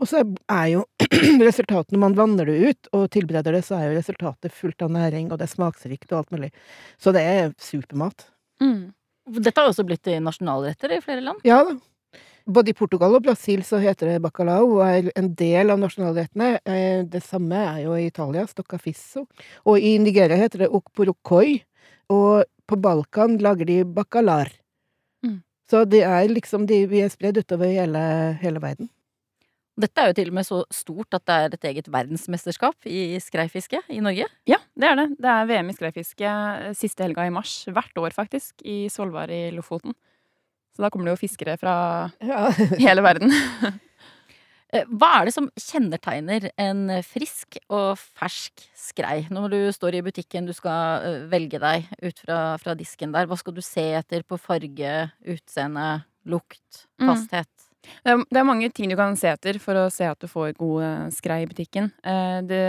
Og 0.02 0.10
så 0.10 0.20
er 0.50 0.66
jo 0.74 0.84
resultatet 1.46 1.94
når 1.94 2.02
man 2.04 2.18
vanner 2.18 2.50
det 2.50 2.58
ut 2.60 2.92
og 2.98 3.08
tilbereder 3.14 3.56
det, 3.56 3.64
så 3.64 3.78
er 3.78 3.88
jo 3.88 3.96
resultatet 4.00 4.52
fullt 4.52 4.84
av 4.84 4.92
næring, 4.92 5.30
og 5.30 5.38
det 5.38 5.48
er 5.48 5.54
smaksrikt 5.54 6.12
og 6.12 6.22
alt 6.22 6.36
mulig. 6.36 6.52
Så 7.00 7.14
det 7.16 7.22
er 7.22 7.52
supermat. 7.62 8.26
Mm. 8.60 8.92
Dette 9.38 9.60
har 9.60 9.70
også 9.70 9.84
blitt 9.86 10.10
nasjonalretter 10.20 10.96
i 10.96 11.00
flere 11.00 11.22
land. 11.22 11.40
Ja 11.46 11.62
da. 11.64 11.76
Både 12.42 12.72
i 12.72 12.74
Portugal 12.74 13.14
og 13.14 13.22
Brasil 13.22 13.60
så 13.62 13.78
heter 13.78 14.08
det 14.10 14.22
bacalao, 14.24 14.80
og 14.80 14.82
er 14.82 15.12
en 15.14 15.28
del 15.38 15.70
av 15.70 15.78
nasjonalrettene. 15.78 16.58
Eh, 16.66 17.04
Det 17.06 17.22
samme 17.22 17.54
er 17.54 17.84
jo 17.84 17.94
i 17.94 18.08
Italia, 18.08 18.46
stoccafisso. 18.46 19.28
Og 19.64 19.78
i 19.78 19.96
Nigeria 19.98 20.36
heter 20.36 20.64
det 20.64 20.72
okporokoi. 20.74 21.62
Og 22.10 22.44
på 22.66 22.80
Balkan 22.82 23.38
lager 23.38 23.64
de 23.64 23.84
bacalar. 23.84 24.50
Mm. 25.24 25.42
Så 25.70 25.84
det 25.88 26.02
er 26.02 26.28
liksom 26.28 26.66
de, 26.66 26.86
vi 26.86 27.00
er 27.00 27.08
spredd 27.08 27.38
utover 27.38 27.70
hele, 27.70 28.02
hele 28.42 28.60
verden. 28.60 28.90
Dette 29.80 30.02
er 30.02 30.10
jo 30.10 30.16
til 30.18 30.28
og 30.28 30.34
med 30.36 30.44
så 30.44 30.58
stort 30.74 31.14
at 31.16 31.24
det 31.24 31.34
er 31.34 31.54
et 31.56 31.62
eget 31.70 31.86
verdensmesterskap 31.92 32.84
i 32.92 33.16
skreifiske 33.24 33.80
i 33.88 34.02
Norge. 34.04 34.26
Ja, 34.48 34.58
det 34.76 34.90
er 34.90 34.98
det. 35.00 35.06
Det 35.22 35.30
er 35.32 35.46
VM 35.48 35.70
i 35.72 35.76
skreifiske 35.78 36.28
eh, 36.28 36.74
siste 36.76 37.06
helga 37.06 37.24
i 37.24 37.32
mars. 37.32 37.54
Hvert 37.72 37.96
år, 38.02 38.12
faktisk. 38.12 38.60
I 38.68 38.84
Svolvær 38.92 39.32
i 39.32 39.46
Lofoten. 39.56 39.96
Så 40.76 40.84
da 40.84 40.90
kommer 40.92 41.08
det 41.08 41.14
jo 41.16 41.22
fiskere 41.24 41.56
fra 41.60 41.74
Ja. 42.20 42.50
hele 42.84 43.04
verden. 43.04 43.32
Eh, 44.72 44.86
Hva 44.88 45.08
er 45.18 45.26
det 45.28 45.34
som 45.34 45.50
kjennetegner 45.60 46.46
en 46.56 46.86
frisk 47.04 47.58
og 47.68 47.98
fersk 48.16 48.62
skrei? 48.72 49.26
Når 49.28 49.50
du 49.52 49.56
står 49.76 49.98
i 49.98 50.00
butikken, 50.06 50.46
du 50.48 50.54
skal 50.56 51.04
eh, 51.04 51.26
velge 51.28 51.60
deg 51.60 51.90
ut 52.00 52.22
fra, 52.24 52.38
fra 52.56 52.72
disken 52.80 53.12
der. 53.12 53.28
Hva 53.28 53.36
skal 53.36 53.52
du 53.52 53.60
se 53.60 53.84
etter 53.98 54.24
på 54.24 54.38
farge, 54.40 54.94
utseende, 55.28 55.90
lukt, 56.24 56.86
Mm. 56.96 57.04
Det 57.82 58.12
er, 58.12 58.22
det 58.30 58.40
er 58.40 58.46
mange 58.46 58.68
ting 58.74 58.90
du 58.90 58.96
kan 58.98 59.16
se 59.18 59.30
etter 59.32 59.58
for 59.62 59.78
å 59.78 59.86
se 59.92 60.06
at 60.06 60.20
du 60.22 60.28
får 60.30 60.54
god 60.58 60.84
eh, 60.86 61.06
skrei 61.14 61.40
i 61.44 61.48
butikken. 61.50 61.90
Eh, 62.04 62.38
Det, 62.46 62.62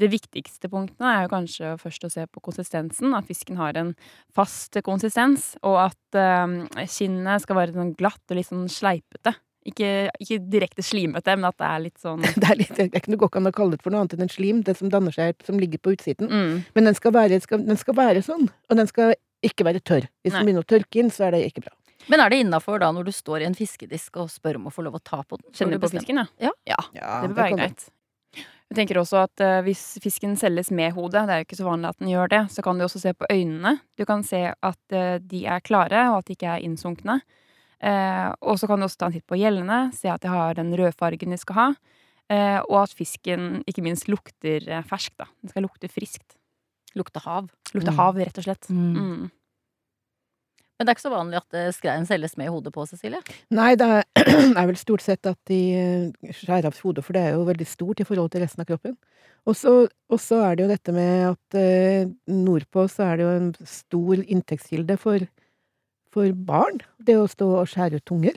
det 0.00 0.10
viktigste 0.12 0.70
punktene 0.72 1.12
er 1.12 1.26
jo 1.26 1.32
kanskje 1.32 1.74
først 1.80 2.06
å 2.08 2.12
se 2.12 2.26
på 2.26 2.42
konsistensen. 2.44 3.14
At 3.16 3.28
fisken 3.28 3.58
har 3.60 3.76
en 3.76 3.94
fast 4.36 4.76
konsistens, 4.86 5.54
og 5.62 5.80
at 5.88 6.20
eh, 6.20 6.86
kinnet 6.88 7.44
skal 7.44 7.60
være 7.60 7.76
sånn 7.76 7.94
glatt 7.98 8.22
og 8.30 8.40
litt 8.40 8.48
sånn 8.48 8.68
sleipete. 8.72 9.36
Ikke, 9.66 10.12
ikke 10.22 10.36
direkte 10.46 10.82
slimete, 10.86 11.34
men 11.34 11.48
at 11.48 11.56
det 11.58 11.66
er 11.66 11.80
litt 11.88 11.98
sånn 11.98 12.20
Det 12.42 12.50
er, 12.52 12.58
litt, 12.60 12.74
det 12.78 12.84
er 12.86 13.00
ikke 13.00 13.16
går 13.18 13.40
an 13.40 13.50
å 13.50 13.54
kalle 13.56 13.74
det 13.74 13.82
for 13.82 13.90
noe 13.90 14.04
annet 14.04 14.14
enn 14.14 14.26
en 14.28 14.30
slim, 14.30 14.60
det 14.62 14.76
som 14.78 14.92
danner 14.92 15.14
seg, 15.14 15.40
som 15.46 15.58
ligger 15.58 15.82
på 15.82 15.96
utsiden. 15.96 16.30
mm. 16.30 16.52
Men 16.76 16.90
den 16.92 16.94
skal 16.98 17.14
være, 17.16 17.40
skal, 17.42 17.64
den 17.66 17.80
skal 17.80 17.96
være 17.98 18.22
sånn, 18.22 18.46
og 18.70 18.78
den 18.78 18.86
skal 18.86 19.16
ikke 19.44 19.66
være 19.66 19.82
tørr. 19.82 20.06
Hvis 20.22 20.32
Nei. 20.36 20.38
den 20.38 20.48
begynner 20.48 20.64
å 20.64 20.70
tørke 20.70 21.02
inn, 21.02 21.10
så 21.10 21.26
er 21.26 21.34
det 21.34 21.42
ikke 21.50 21.66
bra. 21.66 21.74
Men 22.08 22.22
er 22.22 22.30
det 22.30 22.38
innafor 22.44 22.80
da 22.82 22.92
når 22.94 23.08
du 23.08 23.12
står 23.14 23.42
i 23.42 23.48
en 23.48 23.56
fiskedisk 23.58 24.16
og 24.22 24.30
spør 24.30 24.60
om 24.60 24.68
å 24.70 24.72
få 24.74 24.84
lov 24.86 24.98
å 24.98 25.02
ta 25.02 25.22
på 25.26 25.38
den? 25.40 25.48
Kjenner 25.52 25.78
du 25.80 25.84
på 25.86 25.90
fisken, 25.96 26.20
ja. 26.22 26.50
Ja. 26.66 26.82
ja. 26.94 27.20
Det 27.24 27.32
bør 27.32 27.40
være 27.42 27.56
greit. 27.58 27.88
Jeg 28.66 28.74
tenker 28.80 28.98
også 28.98 29.20
at 29.22 29.42
uh, 29.46 29.60
hvis 29.62 29.82
fisken 30.02 30.34
selges 30.38 30.72
med 30.74 30.90
hodet, 30.96 31.22
det 31.28 31.34
er 31.34 31.42
jo 31.42 31.46
ikke 31.46 31.58
så 31.60 31.66
vanlig 31.68 31.90
at 31.92 31.98
den 32.02 32.08
gjør 32.10 32.30
det, 32.32 32.40
så 32.50 32.62
kan 32.66 32.78
du 32.78 32.82
også 32.86 32.98
se 32.98 33.12
på 33.14 33.28
øynene. 33.30 33.76
Du 33.98 34.02
kan 34.08 34.24
se 34.26 34.40
at 34.50 34.94
uh, 34.94 35.18
de 35.22 35.44
er 35.46 35.62
klare, 35.62 36.00
og 36.10 36.18
at 36.18 36.26
de 36.26 36.34
ikke 36.34 36.50
er 36.56 36.64
innsunkne. 36.66 37.20
Uh, 37.78 38.32
og 38.42 38.58
så 38.58 38.66
kan 38.66 38.82
du 38.82 38.86
også 38.88 38.98
ta 39.04 39.10
en 39.10 39.14
titt 39.14 39.26
på 39.30 39.38
gjellene, 39.38 39.78
se 39.94 40.10
at 40.10 40.22
de 40.24 40.32
har 40.32 40.58
den 40.58 40.74
rødfargen 40.78 41.30
de 41.34 41.38
skal 41.38 41.60
ha. 41.60 41.68
Eh, 42.26 42.58
og 42.66 42.80
at 42.80 42.94
fisken 42.98 43.60
ikke 43.70 43.84
minst 43.86 44.08
lukter 44.10 44.64
fersk, 44.90 45.12
da. 45.20 45.28
Den 45.44 45.52
skal 45.52 45.62
lukte 45.62 45.86
friskt. 45.86 46.34
Lukte 46.98 47.20
hav. 47.22 47.46
Lukte 47.70 47.92
Mm. 47.92 47.98
hav, 48.00 48.16
rett 48.18 48.38
og 48.40 48.46
slett. 48.48 48.66
Mm. 48.66 48.96
Mm. 48.96 49.30
Men 50.76 50.84
det 50.84 50.92
er 50.92 50.98
ikke 50.98 51.06
så 51.06 51.12
vanlig 51.12 51.38
at 51.40 51.56
eh, 51.56 51.72
skreien 51.72 52.06
selges 52.08 52.34
med 52.36 52.50
hodet 52.52 52.72
på, 52.74 52.84
Cecilie. 52.88 53.22
Nei, 53.54 53.70
det 53.80 53.86
er, 53.88 54.66
vel 54.68 54.76
stort 54.76 55.04
sett 55.04 55.28
at 55.28 55.38
de 55.48 55.60
eh, 55.72 56.32
skjærer 56.36 56.68
av 56.68 56.80
hodet, 56.84 57.04
for 57.06 57.16
det 57.16 57.22
er 57.24 57.36
jo 57.36 57.46
veldig 57.48 57.68
stort 57.68 58.02
i 58.02 58.06
forhold 58.08 58.34
til 58.34 58.44
resten 58.44 58.64
av 58.64 58.68
kroppen. 58.68 58.96
Og 59.46 59.56
så 59.56 60.40
er 60.42 60.56
det 60.58 60.66
jo 60.66 60.70
dette 60.72 60.92
med 60.92 61.30
at 61.30 61.58
eh, 61.60 62.12
nordpå 62.28 62.84
så 62.92 63.08
er 63.08 63.16
det 63.16 63.24
jo 63.24 63.34
en 63.38 63.50
stor 63.70 64.20
inntektskilde 64.20 64.98
for, 65.00 65.24
for 66.12 66.36
barn, 66.48 66.82
det 67.00 67.16
å 67.16 67.28
stå 67.30 67.52
og 67.62 67.70
skjære 67.72 68.02
ut 68.02 68.08
tunger. 68.10 68.36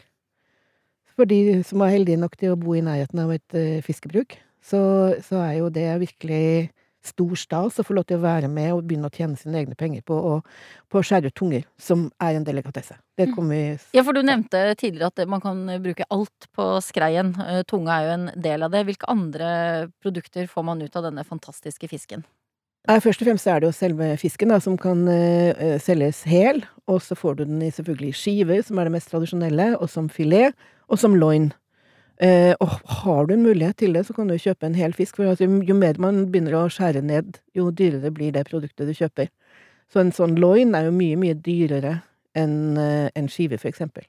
For 1.20 1.28
de 1.28 1.60
som 1.68 1.84
er 1.84 1.98
heldige 1.98 2.22
nok 2.22 2.38
til 2.40 2.54
å 2.54 2.60
bo 2.62 2.78
i 2.78 2.86
nærheten 2.86 3.20
av 3.20 3.34
et 3.36 3.58
fiskebruk, 3.84 4.38
så, 4.64 4.80
så 5.26 5.42
er 5.44 5.58
jo 5.58 5.72
det 5.74 5.90
virkelig 6.06 6.70
stor 7.06 7.36
stas 7.40 7.80
å 7.80 7.84
få 7.88 7.96
lov 7.96 8.06
til 8.10 8.18
å 8.20 8.24
være 8.24 8.50
med 8.52 8.74
og 8.74 8.84
begynne 8.88 9.08
å 9.08 9.14
tjene 9.14 9.38
sine 9.40 9.62
egne 9.62 9.76
penger 9.80 10.02
på 10.08 10.14
å, 10.14 10.34
på 10.92 11.00
å 11.00 11.04
skjære 11.06 11.32
ut 11.32 11.36
tunger, 11.40 11.64
som 11.80 12.10
er 12.20 12.36
en 12.36 12.44
delikatesse. 12.48 12.98
Det 13.18 13.28
Mm. 13.30 13.36
kommer 13.36 13.56
vi 13.56 13.80
Ja, 13.98 14.04
for 14.04 14.14
du 14.14 14.22
nevnte 14.22 14.76
tidligere 14.76 15.08
at 15.08 15.28
man 15.28 15.42
kan 15.42 15.66
bruke 15.84 16.04
alt 16.10 16.48
på 16.56 16.82
skreien. 16.82 17.36
Eh, 17.40 17.64
Tunga 17.64 17.92
er 18.00 18.04
jo 18.06 18.12
en 18.18 18.42
del 18.42 18.64
av 18.64 18.72
det. 18.72 18.86
Hvilke 18.86 19.08
andre 19.08 19.92
produkter 20.02 20.48
får 20.48 20.64
man 20.64 20.82
ut 20.82 20.96
av 20.96 21.04
denne 21.04 21.24
fantastiske 21.26 21.88
fisken? 21.90 22.24
Nei, 22.88 23.00
Først 23.00 23.22
og 23.22 23.28
fremst 23.28 23.48
er 23.48 23.60
det 23.60 23.68
jo 23.68 23.76
selve 23.76 24.18
fisken 24.18 24.50
da, 24.50 24.60
som 24.60 24.78
kan 24.78 25.08
eh, 25.08 25.78
selges 25.80 26.24
hel, 26.24 26.64
og 26.88 27.02
så 27.02 27.16
får 27.16 27.36
du 27.38 27.46
den 27.46 27.62
i 27.62 27.72
selvfølgelig 27.72 28.14
skiver, 28.16 28.62
som 28.64 28.80
er 28.80 28.86
det 28.88 28.94
mest 28.96 29.10
tradisjonelle, 29.12 29.78
og 29.82 29.90
som 29.90 30.08
filet, 30.10 30.56
og 30.90 30.98
som 30.98 31.14
loin. 31.16 31.52
Eh, 32.20 32.52
og 32.60 32.74
har 33.04 33.28
du 33.28 33.34
en 33.34 33.46
mulighet 33.46 33.78
til 33.80 33.94
det, 33.96 34.04
så 34.06 34.14
kan 34.14 34.28
du 34.28 34.36
kjøpe 34.36 34.68
en 34.68 34.76
hel 34.76 34.94
fisk, 34.94 35.16
for 35.16 35.30
altså, 35.32 35.48
jo 35.48 35.76
mer 35.78 36.00
man 36.04 36.26
begynner 36.32 36.58
å 36.60 36.66
skjære 36.72 37.04
ned, 37.08 37.40
jo 37.56 37.70
dyrere 37.72 38.12
blir 38.12 38.34
det 38.36 38.44
produktet 38.50 38.90
du 38.90 38.96
kjøper. 38.98 39.30
Så 39.90 40.04
en 40.04 40.12
sånn 40.14 40.36
loin 40.40 40.76
er 40.76 40.90
jo 40.90 40.96
mye, 40.96 41.18
mye 41.20 41.38
dyrere 41.46 42.02
enn 42.38 42.78
eh, 42.78 43.08
en 43.16 43.30
skive, 43.32 43.58
for 43.62 43.72
eksempel. 43.72 44.04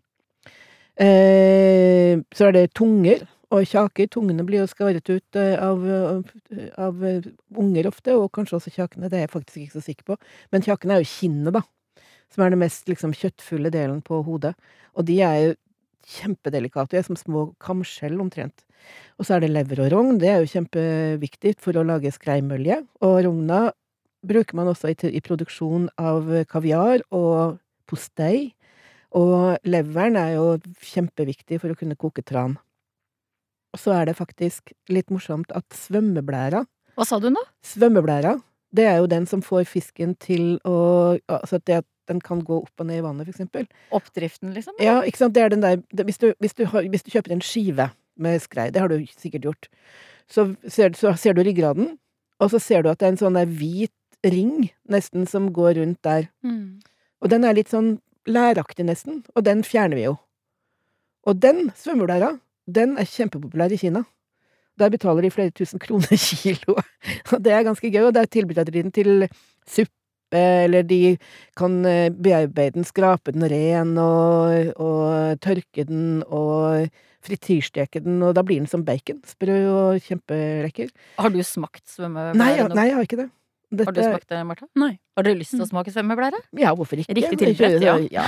Eh, 1.01 2.19
så 2.35 2.51
er 2.51 2.57
det 2.57 2.73
tunger 2.77 3.23
og 3.55 3.65
kjaker. 3.67 4.11
Tungene 4.13 4.45
blir 4.47 4.65
jo 4.65 4.69
skaret 4.71 5.07
ut 5.11 5.39
eh, 5.39 5.55
av, 5.63 5.87
av, 5.87 6.35
av 6.83 7.07
eh, 7.07 7.31
unger 7.59 7.89
ofte, 7.91 8.15
og 8.19 8.31
kanskje 8.37 8.59
også 8.59 8.75
kjakene. 8.75 9.09
Det 9.09 9.21
er 9.21 9.27
jeg 9.27 9.35
faktisk 9.35 9.63
ikke 9.63 9.79
så 9.79 9.87
sikker 9.87 10.11
på. 10.13 10.19
Men 10.53 10.67
kjakene 10.67 10.99
er 10.99 11.05
jo 11.05 11.13
kinnet, 11.15 11.55
da. 11.57 11.65
Som 12.31 12.45
er 12.45 12.53
den 12.53 12.63
mest 12.63 12.91
liksom, 12.91 13.15
kjøttfulle 13.17 13.73
delen 13.75 14.03
på 14.07 14.21
hodet. 14.27 14.53
Og 14.95 15.07
de 15.09 15.19
er 15.27 15.41
jo 15.45 15.57
kjempedelikate. 16.11 16.97
De 16.97 17.07
som 17.07 17.19
små 17.19 17.51
kamskjell 17.63 18.19
omtrent. 18.23 18.65
Og 19.21 19.27
så 19.27 19.37
er 19.37 19.45
det 19.45 19.53
lever 19.53 19.85
og 19.85 19.91
rogn. 19.95 20.21
Det 20.21 20.31
er 20.31 20.41
jo 20.41 20.53
kjempeviktig 20.55 21.57
for 21.63 21.77
å 21.77 21.87
lage 21.87 22.13
skreimølje. 22.15 22.81
Og 23.05 23.21
rogna 23.27 23.69
bruker 24.27 24.59
man 24.59 24.71
også 24.73 24.93
i, 24.93 24.97
i 25.13 25.23
produksjon 25.25 25.89
av 26.01 26.29
kaviar 26.51 27.05
og 27.15 27.61
postei. 27.91 28.53
Og 29.17 29.59
leveren 29.67 30.19
er 30.21 30.37
jo 30.37 30.51
kjempeviktig 30.93 31.61
for 31.63 31.73
å 31.73 31.79
kunne 31.79 31.99
koke 31.99 32.23
tran. 32.27 32.57
Og 33.75 33.79
så 33.79 33.95
er 33.95 34.09
det 34.09 34.19
faktisk 34.19 34.73
litt 34.91 35.11
morsomt 35.15 35.53
at 35.55 35.67
svømmeblæra 35.79 36.65
Hva 36.99 37.07
sa 37.07 37.21
du 37.23 37.29
nå? 37.31 37.43
Svømmeblæra, 37.63 38.35
det 38.75 38.87
er 38.87 38.99
jo 38.99 39.11
den 39.11 39.29
som 39.31 39.43
får 39.47 39.69
fisken 39.71 40.17
til 40.19 40.57
å 40.67 40.79
Altså 41.31 41.61
at 41.61 41.67
det 41.71 41.79
at 41.83 41.89
den 42.11 42.21
kan 42.25 42.43
gå 42.45 42.61
opp 42.65 42.83
og 42.83 42.89
ned 42.89 43.01
i 43.01 43.05
vannet, 43.07 43.31
eksempel. 43.31 43.69
Oppdriften, 43.97 44.53
liksom? 44.57 44.77
Ja, 44.83 45.01
ikke 45.07 45.23
sant, 45.23 45.37
det 45.37 45.47
er 45.47 45.55
den 45.55 45.65
der 45.65 45.81
hvis, 46.05 46.21
du, 46.21 46.33
hvis, 46.43 46.57
du 46.59 46.67
har, 46.71 46.87
hvis 46.91 47.07
du 47.07 47.13
kjøper 47.15 47.35
en 47.37 47.45
skive 47.45 47.91
med 48.21 48.43
skrei, 48.45 48.69
det 48.75 48.83
har 48.83 48.93
du 48.93 48.99
sikkert 49.15 49.49
gjort, 49.49 49.71
så 50.31 50.51
ser, 50.69 50.95
så 50.99 51.15
ser 51.19 51.35
du 51.35 51.43
ryggraden, 51.47 51.95
og 52.41 52.53
så 52.53 52.61
ser 52.63 52.85
du 52.85 52.91
at 52.91 53.01
det 53.01 53.09
er 53.09 53.15
en 53.15 53.23
sånn 53.23 53.39
der 53.39 53.49
hvit 53.49 53.95
ring, 54.27 54.71
nesten, 54.91 55.27
som 55.29 55.49
går 55.57 55.79
rundt 55.81 56.01
der. 56.05 56.29
Mm. 56.45 56.81
Og 57.21 57.33
den 57.33 57.45
er 57.45 57.57
litt 57.57 57.73
sånn 57.73 57.99
læraktig, 58.29 58.85
nesten, 58.89 59.23
og 59.35 59.45
den 59.47 59.65
fjerner 59.67 59.99
vi 59.99 60.07
jo. 60.09 60.17
Og 61.29 61.41
den 61.41 61.69
svømmeblæra, 61.77 62.35
den 62.71 62.97
er 63.01 63.09
kjempepopulær 63.09 63.73
i 63.73 63.79
Kina. 63.81 64.05
Der 64.81 64.93
betaler 64.93 65.25
de 65.25 65.33
flere 65.33 65.53
tusen 65.53 65.81
kroner 65.83 66.17
kiloet. 66.43 66.85
Og 67.33 67.41
det 67.45 67.53
er 67.53 67.67
ganske 67.67 67.91
gøy, 67.93 68.07
og 68.09 68.15
der 68.17 68.29
tilbyr 68.31 68.65
de 68.65 68.77
den 68.77 68.93
til 68.93 69.27
suppe, 69.69 69.93
eller 70.39 70.87
de 70.87 71.17
kan 71.59 71.81
eh, 71.89 72.11
bearbeide 72.13 72.79
den, 72.79 72.87
skrape 72.89 73.35
den 73.35 73.47
ren, 73.51 73.97
og, 73.99 74.73
og 74.81 75.41
tørke 75.43 75.85
den, 75.89 76.23
og 76.27 76.89
frityrsteke 77.25 78.01
den, 78.05 78.23
og 78.25 78.35
da 78.37 78.45
blir 78.47 78.63
den 78.63 78.71
som 78.71 78.85
bacon. 78.87 79.21
Sprø 79.29 79.59
og 79.73 80.07
kjempelekker. 80.07 80.89
Har 81.21 81.35
du 81.35 81.43
smakt 81.45 81.85
svømmeblære? 81.91 82.39
Nei, 82.41 82.55
ja, 82.57 82.71
nei, 82.73 82.87
jeg 82.89 82.99
har 82.99 83.09
ikke 83.09 83.21
det. 83.25 83.29
Har 83.85 83.95
du 83.95 84.01
smakt 84.03 84.33
det, 84.33 84.41
Martha? 84.47 84.67
Nei. 84.81 84.95
Har 85.17 85.27
du 85.27 85.31
lyst 85.37 85.55
til 85.55 85.63
å 85.63 85.69
smake 85.69 85.93
svømmeblære? 85.95 86.41
Ja, 86.59 86.73
hvorfor 86.75 86.99
ikke? 87.03 87.15
Riktig 87.19 87.39
tilberedt, 87.43 87.85
ja. 87.85 87.99
Ja, 88.11 88.25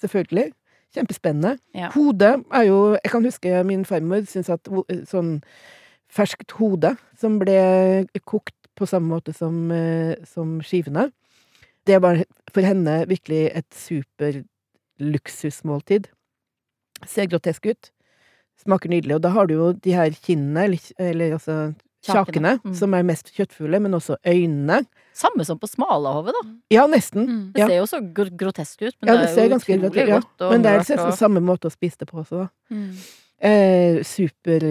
selvfølgelig. 0.00 0.52
Kjempespennende. 0.96 1.58
Ja. 1.76 1.90
Hodet 1.92 2.38
er 2.54 2.62
jo 2.64 2.78
Jeg 2.96 3.10
kan 3.12 3.26
huske 3.28 3.64
min 3.68 3.84
farmor 3.84 4.24
syntes 4.24 4.48
at 4.54 4.70
sånn 5.10 5.34
ferskt 6.08 6.54
hode, 6.56 6.94
som 7.20 7.36
ble 7.42 7.58
kokt 8.24 8.54
på 8.78 8.86
samme 8.88 9.10
måte 9.12 9.34
som, 9.36 9.70
eh, 9.70 10.14
som 10.24 10.60
skivene, 10.64 11.10
det 11.88 11.98
var 12.04 12.20
for 12.52 12.64
henne 12.66 13.00
virkelig 13.10 13.42
et 13.58 13.68
super 13.74 14.42
luksusmåltid. 15.02 16.08
Ser 17.06 17.28
grotesk 17.30 17.66
ut. 17.70 17.90
Smaker 18.58 18.90
nydelig. 18.90 19.18
Og 19.18 19.22
da 19.24 19.30
har 19.34 19.46
du 19.48 19.54
jo 19.54 19.68
de 19.72 19.94
her 19.94 20.10
kinnene, 20.18 20.64
eller, 20.68 20.88
eller 20.98 21.36
altså 21.38 21.58
Kjakene. 22.08 22.56
Mm. 22.64 22.74
som 22.78 22.94
er 22.94 23.02
mest 23.06 23.30
kjøttfulle, 23.34 23.80
men 23.82 23.94
også 23.98 24.16
øynene. 24.26 24.80
Samme 25.18 25.44
som 25.46 25.58
på 25.58 25.66
smalahove, 25.70 26.30
da. 26.34 26.42
Ja, 26.72 26.86
nesten. 26.90 27.26
Mm. 27.26 27.40
Det 27.54 27.60
Ja. 27.62 27.66
ser 27.68 27.76
jo 27.80 27.86
så 27.90 28.00
gro 28.14 28.28
grotesk 28.38 28.82
ut, 28.82 28.94
men 29.02 29.08
Ja, 29.08 29.14
det, 29.20 29.34
det 29.34 29.44
er 29.44 29.48
jo 29.48 29.56
utrolig 29.58 30.08
ja. 30.08 30.14
godt 30.14 30.44
og 30.46 30.52
Men 30.52 30.62
det 30.62 30.70
er 30.70 30.78
liksom 30.78 31.06
og 31.06 31.18
samme 31.18 31.40
måte 31.42 31.66
å 31.68 31.74
spise 31.74 31.98
det 31.98 32.08
på 32.08 32.20
også, 32.22 32.44
da. 32.44 32.48
Mm. 32.70 32.92
Eh, 33.40 34.02
super 34.06 34.68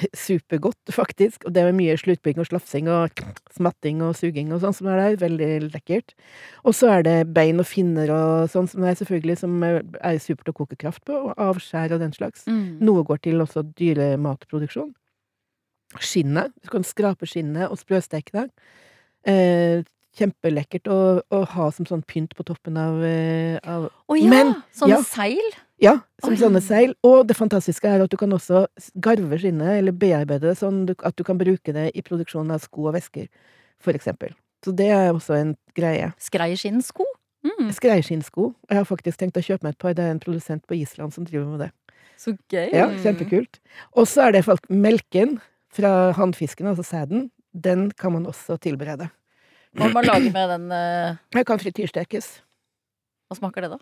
Supergodt, 0.26 0.92
faktisk. 0.94 1.44
Og 1.46 1.54
det 1.54 1.64
med 1.68 1.78
mye 1.78 1.96
slutbygging 2.00 2.42
og 2.42 2.48
slafsing 2.48 2.88
og 2.92 3.22
smatting 3.54 4.02
og 4.04 4.16
suging 4.18 4.52
og 4.54 4.62
sånn 4.64 4.76
som 4.76 4.90
er 4.92 5.00
der. 5.00 5.18
Veldig 5.22 5.50
lekkert. 5.72 6.14
Og 6.64 6.76
så 6.78 6.90
er 6.96 7.06
det 7.06 7.16
bein 7.34 7.60
og 7.62 7.68
finner 7.68 8.12
og 8.14 8.50
sånn 8.52 8.68
som 8.70 8.84
er 8.86 8.98
selvfølgelig 8.98 9.38
som 9.44 9.56
er 9.66 9.80
er 10.02 10.20
supert 10.22 10.50
å 10.52 10.56
koke 10.56 10.78
kraft 10.80 11.04
på, 11.08 11.14
og 11.14 11.38
avskjær 11.40 11.96
og 11.96 12.02
den 12.02 12.12
slags. 12.16 12.46
Mm. 12.50 12.82
Noe 12.84 13.04
går 13.06 13.22
til 13.28 13.42
også 13.44 13.64
dyrematproduksjon. 13.78 14.92
Skinnet. 16.00 16.54
Du 16.64 16.70
kan 16.72 16.86
skrape 16.86 17.28
skinnet 17.28 17.68
og 17.68 17.80
sprøsteke 17.80 18.32
det. 18.32 18.46
Eh, 19.28 19.82
kjempelekkert 20.18 20.88
å, 20.92 20.98
å 21.32 21.42
ha 21.54 21.68
som 21.72 21.88
sånn 21.88 22.04
pynt 22.08 22.34
på 22.36 22.44
toppen 22.48 22.76
av, 22.80 23.00
eh, 23.04 23.58
av 23.64 23.88
Å 23.88 24.18
ja! 24.18 24.28
Men- 24.32 24.56
sånne 24.76 24.98
ja. 24.98 25.02
seil. 25.06 25.52
Ja, 25.82 25.96
som 26.22 26.36
Oi. 26.36 26.38
sånne 26.38 26.62
seil. 26.62 26.94
Og 27.06 27.26
det 27.26 27.34
fantastiske 27.36 27.88
er 27.90 28.04
at 28.04 28.12
du 28.12 28.16
kan 28.20 28.32
også 28.34 28.66
garve 29.02 29.38
skinnet, 29.40 29.80
eller 29.80 29.96
bearbeide 29.96 30.46
det 30.46 30.58
sånn 30.60 30.84
at 30.94 31.16
du 31.18 31.24
kan 31.26 31.40
bruke 31.40 31.74
det 31.74 31.88
i 31.98 32.04
produksjonen 32.06 32.54
av 32.54 32.62
sko 32.62 32.86
og 32.90 32.96
vesker, 32.96 33.26
for 33.82 33.98
eksempel. 33.98 34.36
Så 34.62 34.74
det 34.78 34.92
er 34.94 35.10
også 35.10 35.34
en 35.40 35.56
greie. 35.74 36.12
Skreiskinnsko. 36.22 37.06
Mm. 37.42 37.72
Skreiskinnsko. 37.74 38.52
Jeg 38.70 38.78
har 38.78 38.86
faktisk 38.86 39.18
tenkt 39.18 39.40
å 39.40 39.42
kjøpe 39.42 39.66
meg 39.66 39.74
et 39.74 39.82
par. 39.82 39.96
Det 39.98 40.04
er 40.04 40.14
en 40.14 40.22
produsent 40.22 40.62
på 40.70 40.78
Island 40.78 41.14
som 41.16 41.26
driver 41.26 41.48
med 41.50 41.64
det. 41.64 41.72
Så 42.20 42.36
gøy. 42.46 42.68
Ja, 42.70 42.86
kjempekult. 43.02 43.58
Og 43.98 44.06
så 44.06 44.28
er 44.28 44.36
det 44.36 44.44
folk 44.46 44.68
melken 44.70 45.40
fra 45.74 46.12
hannfisken, 46.14 46.68
altså 46.70 46.86
sæden. 46.86 47.30
Den 47.50 47.90
kan 47.98 48.14
man 48.14 48.28
også 48.30 48.54
tilberede. 48.62 49.10
Hva 49.74 49.88
må 49.88 49.96
man 49.98 50.06
lage 50.06 50.30
med 50.30 50.50
den 50.52 50.70
eh, 50.76 51.18
Den 51.32 51.46
kan 51.48 51.58
frityrstekes. 51.58 52.28
Hva 53.26 53.40
smaker 53.40 53.64
det, 53.64 53.74
da? 53.74 53.80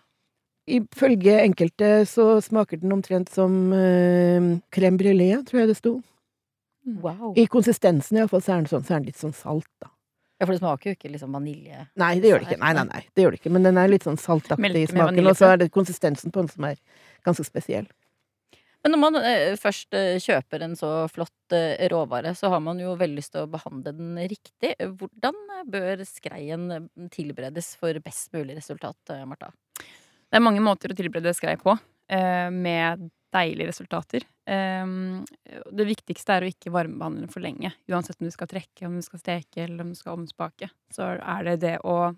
Ifølge 0.78 1.38
enkelte 1.42 1.92
så 2.08 2.26
smaker 2.44 2.80
den 2.82 2.94
omtrent 2.94 3.32
som 3.34 3.56
uh, 3.74 4.50
crème 4.74 5.00
brulé, 5.00 5.32
tror 5.48 5.64
jeg 5.64 5.72
det 5.72 5.78
sto. 5.80 5.96
Wow. 7.00 7.32
I 7.38 7.46
konsistensen 7.50 8.18
iallfall 8.18 8.42
så 8.42 8.54
er 8.54 8.62
den 8.62 8.70
sånn, 8.70 8.84
så 8.86 8.94
er 8.94 9.02
den 9.02 9.10
litt 9.10 9.20
sånn 9.20 9.36
salt, 9.36 9.68
da. 9.82 9.90
Ja, 10.40 10.46
for 10.46 10.56
det 10.56 10.62
smaker 10.62 10.88
jo 10.88 10.96
ikke 10.96 11.10
liksom 11.12 11.34
vanilje. 11.36 11.82
Nei, 12.00 12.14
det 12.22 12.30
gjør 12.30 12.40
det 12.40 12.46
ikke. 12.48 12.60
Nei, 12.62 12.70
nei, 12.78 12.86
nei, 12.88 13.00
det 13.12 13.24
gjør 13.24 13.34
det 13.34 13.40
ikke. 13.42 13.50
Men 13.52 13.66
den 13.66 13.76
er 13.76 13.90
litt 13.92 14.06
sånn 14.06 14.16
saltaktig 14.20 14.86
i 14.86 14.88
smaken, 14.88 15.26
og 15.28 15.36
så 15.36 15.50
er 15.52 15.60
det 15.60 15.66
konsistensen 15.74 16.32
på 16.32 16.40
den 16.40 16.48
som 16.48 16.64
er 16.70 16.78
ganske 17.28 17.44
spesiell. 17.44 17.90
Men 18.80 18.94
når 18.94 19.00
man 19.02 19.18
eh, 19.20 19.54
først 19.60 19.92
eh, 19.96 20.16
kjøper 20.24 20.64
en 20.64 20.76
så 20.78 20.90
flott 21.12 21.52
eh, 21.52 21.84
råvare, 21.92 22.32
så 22.38 22.48
har 22.54 22.62
man 22.64 22.80
jo 22.80 22.94
veldig 22.96 23.18
lyst 23.18 23.34
til 23.34 23.44
å 23.44 23.50
behandle 23.52 23.92
den 23.92 24.16
riktig. 24.32 24.72
Hvordan 24.80 25.36
eh, 25.58 25.66
bør 25.68 26.04
skreien 26.08 26.64
eh, 26.72 26.86
tilberedes 27.12 27.74
for 27.76 28.00
best 28.00 28.32
mulig 28.32 28.56
resultat, 28.56 29.12
Marta? 29.28 29.52
Det 30.30 30.38
er 30.38 30.44
mange 30.44 30.62
måter 30.62 30.92
å 30.92 30.96
tilberede 30.96 31.34
skrei 31.34 31.56
på, 31.58 31.74
eh, 32.08 32.50
med 32.54 33.10
deilige 33.34 33.70
resultater. 33.70 34.24
Ehm, 34.46 35.24
det 35.70 35.86
viktigste 35.86 36.36
er 36.36 36.42
å 36.42 36.50
ikke 36.50 36.72
varmebehandle 36.74 37.26
den 37.26 37.32
for 37.32 37.42
lenge. 37.42 37.72
Uansett 37.90 38.20
om 38.20 38.26
du 38.26 38.34
skal 38.34 38.50
trekke, 38.50 38.86
om 38.86 38.96
du 38.98 39.02
skal 39.02 39.22
steke 39.22 39.64
eller 39.64 39.84
om 39.84 39.92
du 39.92 39.98
skal 39.98 40.18
omspake. 40.18 40.70
Så 40.90 41.18
er 41.18 41.44
det 41.44 41.60
det 41.60 41.76
å 41.84 42.16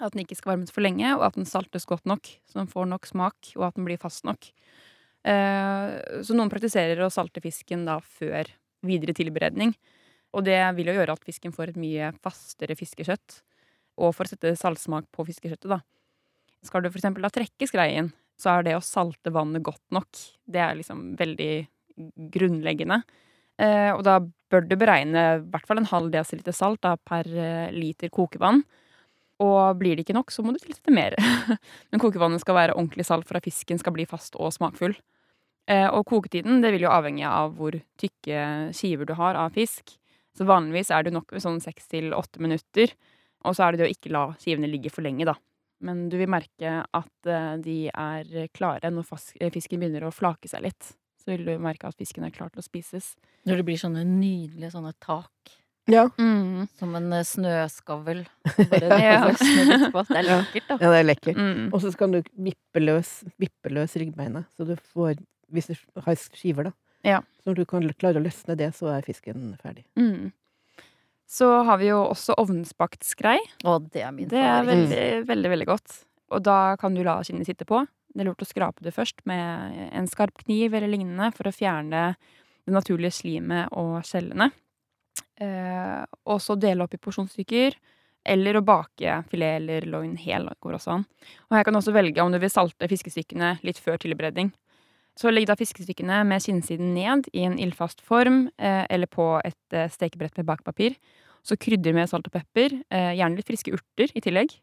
at 0.00 0.14
den 0.14 0.24
ikke 0.24 0.38
skal 0.38 0.54
varmes 0.54 0.72
for 0.72 0.82
lenge, 0.82 1.04
og 1.14 1.26
at 1.26 1.36
den 1.36 1.46
saltes 1.46 1.86
godt 1.86 2.06
nok, 2.08 2.26
så 2.48 2.62
den 2.62 2.70
får 2.70 2.88
nok 2.88 3.06
smak, 3.06 3.52
og 3.58 3.68
at 3.68 3.76
den 3.76 3.86
blir 3.86 4.00
fast 4.00 4.24
nok. 4.24 4.48
Eh, 5.22 6.22
så 6.24 6.34
noen 6.34 6.50
praktiserer 6.50 6.98
å 7.04 7.12
salte 7.12 7.42
fisken 7.44 7.84
da 7.86 8.00
før 8.00 8.48
videre 8.82 9.14
tilberedning. 9.14 9.74
Og 10.32 10.46
det 10.48 10.58
vil 10.78 10.90
jo 10.90 10.96
gjøre 10.96 11.14
at 11.14 11.24
fisken 11.28 11.52
får 11.54 11.74
et 11.74 11.80
mye 11.80 12.10
fastere 12.24 12.74
fiskekjøtt. 12.74 13.42
Og 14.00 14.14
for 14.16 14.24
å 14.24 14.32
sette 14.32 14.54
saltsmak 14.58 15.06
på 15.12 15.26
fiskekjøttet, 15.28 15.68
da. 15.68 15.82
Skal 16.66 16.84
du 16.84 16.90
for 16.90 17.00
eksempel 17.00 17.26
trekke 17.32 17.68
skreien, 17.68 18.12
så 18.38 18.56
er 18.56 18.66
det 18.66 18.76
å 18.76 18.84
salte 18.84 19.32
vannet 19.34 19.64
godt 19.66 19.84
nok. 19.94 20.08
Det 20.46 20.62
er 20.62 20.78
liksom 20.78 21.12
veldig 21.18 21.52
grunnleggende. 22.32 23.02
Eh, 23.60 23.90
og 23.92 24.02
da 24.06 24.18
bør 24.22 24.64
du 24.66 24.76
beregne 24.80 25.24
i 25.36 25.42
hvert 25.52 25.66
fall 25.68 25.82
en 25.82 25.90
halv 25.90 26.12
desiliter 26.14 26.54
salt 26.56 26.82
da, 26.84 26.96
per 26.96 27.28
eh, 27.28 27.72
liter 27.74 28.12
kokevann. 28.12 28.62
Og 29.42 29.78
blir 29.78 29.96
det 29.96 30.06
ikke 30.06 30.16
nok, 30.16 30.30
så 30.30 30.44
må 30.44 30.54
du 30.54 30.60
tilsette 30.62 30.94
mer. 30.94 31.16
Men 31.90 32.02
kokevannet 32.02 32.42
skal 32.42 32.58
være 32.58 32.76
ordentlig 32.76 33.06
salt 33.08 33.26
for 33.28 33.38
at 33.38 33.46
fisken 33.46 33.80
skal 33.80 33.94
bli 33.96 34.06
fast 34.08 34.38
og 34.38 34.54
smakfull. 34.54 34.94
Eh, 35.70 35.88
og 35.88 36.06
koketiden 36.10 36.62
det 36.62 36.72
vil 36.74 36.86
jo 36.86 36.94
avhenge 36.94 37.26
av 37.28 37.56
hvor 37.58 37.76
tykke 38.00 38.72
skiver 38.76 39.08
du 39.08 39.16
har 39.18 39.38
av 39.38 39.54
fisk. 39.54 39.96
Så 40.36 40.46
vanligvis 40.48 40.90
er 40.94 41.04
det 41.04 41.14
nok 41.14 41.34
med 41.34 41.44
sånn 41.44 41.60
seks 41.62 41.90
til 41.92 42.14
åtte 42.16 42.42
minutter. 42.42 42.94
Og 43.46 43.56
så 43.56 43.66
er 43.66 43.74
det 43.74 43.82
det 43.82 43.88
å 43.88 43.94
ikke 43.94 44.14
la 44.14 44.26
skivene 44.40 44.70
ligge 44.70 44.92
for 44.92 45.04
lenge, 45.04 45.26
da. 45.28 45.36
Men 45.82 46.04
du 46.12 46.16
vil 46.20 46.30
merke 46.30 46.76
at 46.94 47.28
eh, 47.30 47.54
de 47.64 47.76
er 47.90 48.48
klare 48.54 48.90
når 48.92 49.06
fisken 49.54 49.82
begynner 49.82 50.06
å 50.08 50.12
flake 50.14 50.50
seg 50.50 50.62
litt. 50.68 50.92
Så 51.22 51.30
vil 51.34 51.44
du 51.46 51.52
merke 51.62 51.86
at 51.90 51.98
fisken 51.98 52.24
er 52.26 52.34
klar 52.34 52.50
til 52.50 52.62
å 52.62 52.66
spises. 52.66 53.12
Når 53.46 53.60
det 53.60 53.66
blir 53.68 53.78
sånne 53.80 54.02
nydelige 54.06 54.72
sånne 54.74 54.94
tak. 55.02 55.30
Ja. 55.90 56.04
Mm. 56.18 56.68
Som 56.78 56.94
en 56.98 57.08
eh, 57.14 57.24
snøskavl. 57.26 58.22
Bare 58.70 58.98
Ja. 59.02 59.16
på. 59.94 60.04
Det 60.06 60.18
er 60.20 60.28
lekkert, 60.28 60.68
da. 60.68 60.76
ja, 60.78 60.90
det 60.94 61.00
er 61.00 61.08
lekkert. 61.08 61.38
Mm. 61.42 61.64
Og 61.72 61.82
så 61.82 61.90
kan 61.98 62.14
du 62.14 62.20
vippe 62.38 62.82
løs, 62.82 63.10
vippe 63.42 63.70
løs 63.72 63.96
ryggbeinet, 63.98 64.46
så 64.56 64.66
du 64.68 64.76
får 64.94 65.18
Hvis 65.52 65.66
du 65.68 65.74
har 66.06 66.16
skiver, 66.16 66.70
da. 66.70 66.72
Ja. 67.04 67.18
Så 67.42 67.50
når 67.50 67.58
du 67.58 67.64
kan 67.68 67.84
klare 67.98 68.16
å 68.16 68.24
løsne 68.24 68.54
det, 68.56 68.70
så 68.78 68.88
er 68.94 69.02
fisken 69.04 69.50
ferdig. 69.60 69.82
Mm. 69.98 70.30
Så 71.32 71.48
har 71.64 71.78
vi 71.80 71.88
jo 71.88 72.02
også 72.10 72.34
ovnsbakt 72.42 73.06
skrei. 73.08 73.38
Å, 73.64 73.78
det 73.80 74.02
er 74.04 74.12
min 74.12 74.28
Det 74.28 74.40
er 74.42 74.58
favoritt. 74.60 74.90
veldig, 74.90 75.26
veldig, 75.30 75.52
veldig 75.54 75.68
godt. 75.70 75.94
Og 76.32 76.42
da 76.44 76.58
kan 76.80 76.92
du 76.96 77.00
la 77.06 77.18
skinnet 77.24 77.48
sitte 77.48 77.64
på. 77.68 77.80
Det 78.12 78.20
er 78.20 78.28
lurt 78.28 78.44
å 78.44 78.48
skrape 78.48 78.84
det 78.84 78.92
først 78.92 79.22
med 79.28 79.78
en 79.96 80.08
skarp 80.10 80.36
kniv 80.44 80.74
eller 80.76 80.90
lignende 80.92 81.30
for 81.32 81.48
å 81.48 81.54
fjerne 81.56 82.10
det 82.66 82.74
naturlige 82.76 83.16
slimet 83.22 83.72
og 83.72 84.02
skjellene. 84.04 84.50
Eh, 85.40 86.04
og 86.28 86.38
så 86.44 86.56
dele 86.60 86.84
opp 86.84 86.94
i 86.94 87.00
porsjonsstykker. 87.00 87.78
Eller 88.22 88.54
å 88.54 88.62
bake 88.62 89.16
filet 89.32 89.56
eller 89.58 89.86
loin 89.90 90.12
hel 90.20 90.44
går 90.62 90.76
også 90.76 90.92
an. 90.98 91.06
Og 91.48 91.56
her 91.56 91.64
kan 91.66 91.74
du 91.74 91.80
også 91.80 91.94
velge 91.96 92.22
om 92.22 92.30
du 92.30 92.38
vil 92.38 92.52
salte 92.52 92.86
fiskestykkene 92.92 93.56
litt 93.66 93.80
før 93.82 93.98
tilberedning. 93.98 94.52
Så 95.18 95.30
legg 95.32 95.46
da 95.48 95.56
fiskestykkene 95.58 96.22
med 96.24 96.40
skinnsiden 96.40 96.94
ned 96.96 97.28
i 97.36 97.44
en 97.44 97.58
ildfast 97.60 98.00
form, 98.04 98.46
eh, 98.56 98.84
eller 98.88 99.10
på 99.10 99.26
et 99.44 99.76
eh, 99.76 99.90
stekebrett 99.92 100.38
med 100.40 100.48
bakepapir. 100.48 100.96
Så 101.44 101.58
krydder 101.60 101.92
med 101.92 102.08
salt 102.08 102.28
og 102.30 102.32
pepper, 102.32 102.78
eh, 102.88 103.12
gjerne 103.18 103.36
litt 103.36 103.50
friske 103.50 103.74
urter 103.74 104.14
i 104.16 104.22
tillegg. 104.24 104.54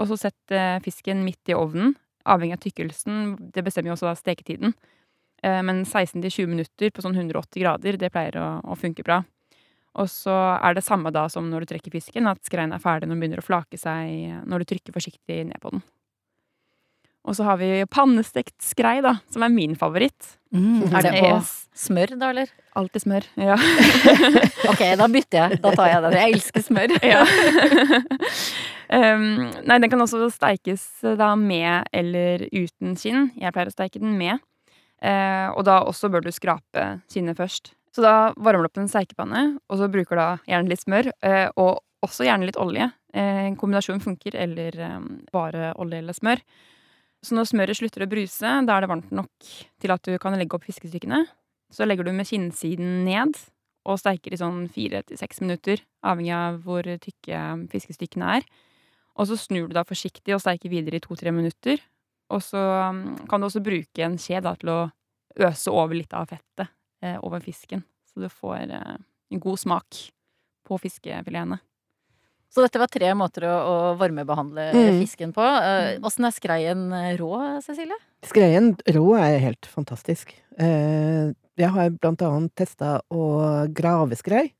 Og 0.00 0.08
så 0.08 0.16
sett 0.18 0.54
fisken 0.82 1.20
midt 1.22 1.52
i 1.52 1.54
ovnen, 1.54 1.92
avhengig 2.26 2.56
av 2.56 2.62
tykkelsen. 2.64 3.36
Det 3.52 3.62
bestemmer 3.62 3.92
jo 3.92 3.94
også 3.94 4.08
da 4.08 4.14
steketiden. 4.16 4.72
Men 5.44 5.82
16-20 5.84 6.48
minutter 6.48 6.90
på 6.90 7.02
sånn 7.04 7.14
180 7.14 7.60
grader, 7.60 7.98
det 8.00 8.10
pleier 8.10 8.38
å, 8.40 8.74
funke 8.74 9.04
bra. 9.04 9.20
Og 10.00 10.08
så 10.08 10.32
er 10.56 10.74
det 10.74 10.86
samme 10.86 11.12
da 11.12 11.28
som 11.28 11.50
når 11.50 11.62
du 11.62 11.74
trekker 11.74 11.92
fisken, 11.92 12.26
at 12.26 12.40
skreien 12.48 12.72
er 12.72 12.82
ferdig 12.82 13.06
når 13.06 13.14
den 13.14 13.22
begynner 13.22 13.44
å 13.44 13.46
flake 13.46 13.78
seg 13.78 14.40
når 14.48 14.64
du 14.64 14.70
trykker 14.72 14.96
forsiktig 14.96 15.42
ned 15.52 15.60
på 15.60 15.74
den. 15.76 15.84
Og 17.22 17.36
så 17.38 17.46
har 17.46 17.58
vi 17.60 17.70
pannestekt 17.86 18.56
skrei, 18.64 18.96
da, 19.04 19.16
som 19.30 19.44
er 19.46 19.52
min 19.52 19.76
favoritt. 19.78 20.34
Mm, 20.52 20.88
er 20.90 21.06
det 21.06 21.12
på 21.22 21.28
smør, 21.78 22.14
da, 22.18 22.32
eller? 22.32 22.50
Alltid 22.78 23.04
smør. 23.04 23.28
Ja. 23.40 23.58
Ok, 24.72 24.82
da 24.98 25.06
bytter 25.10 25.38
jeg. 25.38 25.58
Da 25.62 25.72
tar 25.74 25.88
jeg 25.90 26.02
den. 26.04 26.16
Jeg 26.18 26.34
elsker 26.36 26.62
smør. 26.62 26.92
ja. 27.12 27.22
um, 28.94 29.24
nei, 29.66 29.78
den 29.82 29.90
kan 29.90 30.04
også 30.04 30.28
steikes 30.34 30.84
da 31.18 31.32
med 31.38 31.90
eller 31.94 32.46
uten 32.50 32.94
skinn. 32.98 33.30
Jeg 33.38 33.54
pleier 33.54 33.70
å 33.70 33.74
steike 33.74 34.02
den 34.02 34.14
med. 34.18 34.42
Uh, 35.02 35.50
og 35.56 35.66
da 35.66 35.80
også 35.86 36.10
bør 36.14 36.26
du 36.26 36.30
skrape 36.34 36.86
skinnet 37.10 37.38
først. 37.38 37.74
Så 37.92 38.04
da 38.04 38.32
varmer 38.38 38.64
du 38.64 38.70
opp 38.70 38.80
en 38.80 38.90
steikepanne, 38.90 39.44
og 39.68 39.80
så 39.80 39.90
bruker 39.92 40.16
du 40.16 40.22
da 40.22 40.28
gjerne 40.48 40.72
litt 40.72 40.84
smør. 40.86 41.10
uh, 41.26 41.48
og 41.58 41.82
også 42.02 42.26
gjerne 42.26 42.48
litt 42.48 42.58
olje. 42.60 42.88
Eh, 43.14 43.46
en 43.46 43.56
kombinasjon 43.58 44.02
funker, 44.02 44.36
eller 44.38 44.76
um, 44.96 45.08
bare 45.34 45.72
olje 45.80 46.00
eller 46.02 46.16
smør. 46.16 46.42
Så 47.22 47.36
når 47.38 47.48
smøret 47.52 47.78
slutter 47.78 48.02
å 48.04 48.10
bruse, 48.10 48.52
da 48.66 48.74
er 48.74 48.82
det 48.82 48.90
varmt 48.90 49.12
nok 49.14 49.50
til 49.82 49.94
at 49.94 50.02
du 50.08 50.16
kan 50.22 50.34
legge 50.38 50.56
opp 50.58 50.66
fiskestykkene. 50.66 51.22
Så 51.72 51.86
legger 51.86 52.06
du 52.06 52.12
med 52.16 52.26
kinnsiden 52.28 53.04
ned 53.06 53.38
og 53.88 53.98
steiker 53.98 54.34
i 54.34 54.38
sånn 54.38 54.66
fire 54.70 55.02
til 55.06 55.18
seks 55.18 55.40
minutter, 55.42 55.80
avhengig 56.06 56.34
av 56.34 56.58
hvor 56.66 56.86
tykke 57.02 57.40
fiskestykkene 57.72 58.36
er. 58.38 58.46
Og 59.18 59.28
så 59.28 59.38
snur 59.38 59.68
du 59.68 59.76
da 59.76 59.84
forsiktig 59.86 60.34
og 60.34 60.42
steiker 60.42 60.72
videre 60.72 60.98
i 60.98 61.04
to-tre 61.04 61.32
minutter. 61.34 61.82
Og 62.32 62.42
så 62.44 62.60
mm, 62.94 63.26
kan 63.30 63.42
du 63.42 63.48
også 63.48 63.62
bruke 63.64 64.04
en 64.04 64.18
skje 64.20 64.40
da, 64.44 64.54
til 64.58 64.72
å 64.72 64.80
øse 65.48 65.72
over 65.72 65.98
litt 65.98 66.14
av 66.16 66.30
fettet 66.30 66.70
eh, 67.04 67.18
over 67.20 67.42
fisken. 67.44 67.84
Så 68.08 68.22
du 68.24 68.28
får 68.32 68.72
eh, 68.72 68.96
en 69.32 69.42
god 69.42 69.60
smak 69.60 70.00
på 70.68 70.78
fiskefiletene. 70.80 71.60
Så 72.52 72.60
dette 72.60 72.80
var 72.82 72.90
tre 72.92 73.08
måter 73.16 73.46
å, 73.48 73.52
å 73.64 73.76
varmebehandle 74.00 74.66
Mm. 74.76 74.98
fisken 75.00 75.30
på. 75.32 75.40
Eh, 75.40 75.98
Åssen 76.04 76.26
er 76.28 76.34
skreien 76.36 76.82
eh, 76.92 77.14
rå, 77.16 77.30
Cecilie? 77.64 77.96
Skreien 78.28 78.74
rå 78.92 79.06
er 79.16 79.38
helt 79.40 79.64
fantastisk. 79.66 80.34
Eh, 80.60 81.32
jeg 81.56 81.70
har 81.72 81.90
blant 81.96 82.20
annet 82.22 82.52
testa 82.60 82.98
å 83.12 83.22
grave 83.72 84.16
skrei. 84.20 84.50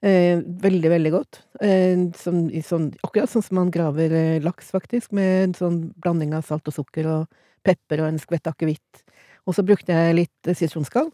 Eh, 0.00 0.40
veldig, 0.40 0.88
veldig 0.94 1.12
godt. 1.12 1.40
Eh, 1.60 2.00
som, 2.16 2.46
i 2.48 2.62
sånn, 2.64 2.92
akkurat 3.04 3.28
sånn 3.28 3.44
som 3.44 3.60
man 3.60 3.70
graver 3.74 4.40
laks, 4.44 4.70
faktisk, 4.72 5.12
med 5.12 5.50
en 5.50 5.54
sånn 5.58 5.78
blanding 6.00 6.32
av 6.38 6.46
salt 6.48 6.68
og 6.70 6.76
sukker 6.78 7.08
og 7.12 7.26
pepper 7.66 8.04
og 8.04 8.12
en 8.12 8.20
skvett 8.22 8.46
akevitt. 8.48 9.02
Og 9.44 9.56
så 9.56 9.64
brukte 9.66 9.92
jeg 9.92 10.16
litt 10.22 10.54
sitronskall 10.56 11.10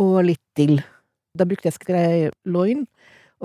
og 0.00 0.16
litt 0.24 0.44
dill. 0.56 0.78
Da 1.36 1.44
brukte 1.44 1.68
jeg 1.68 1.76
skrei 1.76 2.30
loin 2.48 2.86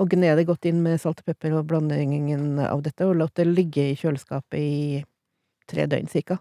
og 0.00 0.08
gned 0.12 0.38
det 0.38 0.46
godt 0.48 0.68
inn 0.70 0.80
med 0.84 1.00
salt 1.00 1.20
og 1.20 1.28
pepper 1.28 1.58
og 1.58 1.66
blandingen 1.68 2.56
av 2.64 2.82
dette, 2.84 3.04
og 3.06 3.18
lot 3.20 3.34
det 3.36 3.48
ligge 3.50 3.90
i 3.90 3.98
kjøleskapet 3.98 4.58
i 4.58 5.02
tre 5.68 5.86
døgn 5.90 6.08
cirka. 6.10 6.38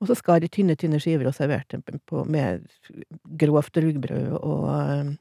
Og 0.00 0.08
så 0.08 0.16
skar 0.16 0.44
i 0.44 0.48
tynne, 0.48 0.76
tynne 0.80 1.00
skiver 1.02 1.28
og 1.28 1.36
serverte 1.36 1.78
på, 1.84 2.24
med 2.24 2.64
grovt 3.40 3.76
rugbrød 3.76 4.30
og, 4.38 4.64
eh, 4.72 5.12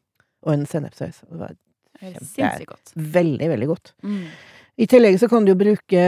og 0.48 0.54
en 0.54 0.66
sennepssaus. 0.70 1.20
Det 1.28 1.42
var 1.42 1.58
Sinnssykt 2.00 2.70
godt. 2.70 2.94
veldig, 2.96 3.50
veldig 3.52 3.68
godt. 3.68 3.94
Mm. 4.08 4.24
I 4.80 4.88
tillegg 4.88 5.20
så 5.20 5.28
kan 5.28 5.44
du 5.44 5.52
jo 5.52 5.60
bruke 5.60 6.04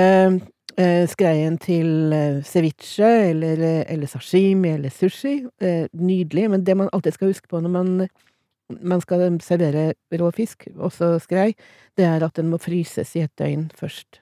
eh, 0.80 1.04
skreien 1.12 1.58
til 1.60 2.14
eh, 2.16 2.40
ceviche 2.48 3.10
eller, 3.34 3.60
eh, 3.60 3.84
eller 3.92 4.08
sashimi 4.08 4.72
eller 4.78 4.94
sushi. 4.96 5.42
Eh, 5.60 5.90
nydelig. 5.92 6.50
Men 6.54 6.64
det 6.64 6.78
man 6.80 6.90
alltid 6.94 7.18
skal 7.18 7.34
huske 7.34 7.52
på 7.52 7.60
når 7.60 7.76
man, 7.76 8.08
man 8.82 9.02
skal 9.04 9.26
servere 9.44 9.92
rå 10.20 10.32
fisk, 10.36 10.68
også 10.78 11.16
skrei, 11.24 11.52
det 11.98 12.08
er 12.08 12.24
at 12.26 12.38
den 12.40 12.52
må 12.52 12.60
fryses 12.62 13.16
i 13.16 13.26
et 13.26 13.34
døgn 13.40 13.70
først. 13.78 14.22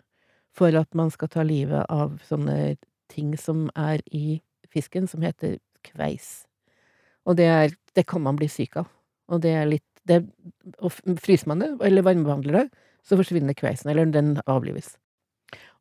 For 0.55 0.73
at 0.75 0.89
man 0.97 1.11
skal 1.13 1.31
ta 1.31 1.45
livet 1.45 1.85
av 1.89 2.17
sånne 2.27 2.75
ting 3.11 3.35
som 3.39 3.67
er 3.77 4.03
i 4.11 4.39
fisken, 4.69 5.07
som 5.09 5.23
heter 5.25 5.57
kveis. 5.85 6.45
Og 7.29 7.37
det, 7.39 7.47
er, 7.47 7.75
det 7.95 8.07
kan 8.09 8.23
man 8.25 8.37
bli 8.39 8.49
syk 8.51 8.79
av. 8.81 8.89
Og 9.29 9.41
det 9.43 9.53
er 9.55 9.69
litt 9.69 9.85
det, 10.09 10.23
og 10.81 10.95
Fryser 11.21 11.51
man 11.51 11.61
det, 11.61 11.73
eller 11.85 12.05
varmebehandler 12.05 12.55
det, 12.61 12.65
så 13.05 13.17
forsvinner 13.19 13.57
kveisen, 13.57 13.91
eller 13.91 14.09
den 14.13 14.37
avlives. 14.49 14.95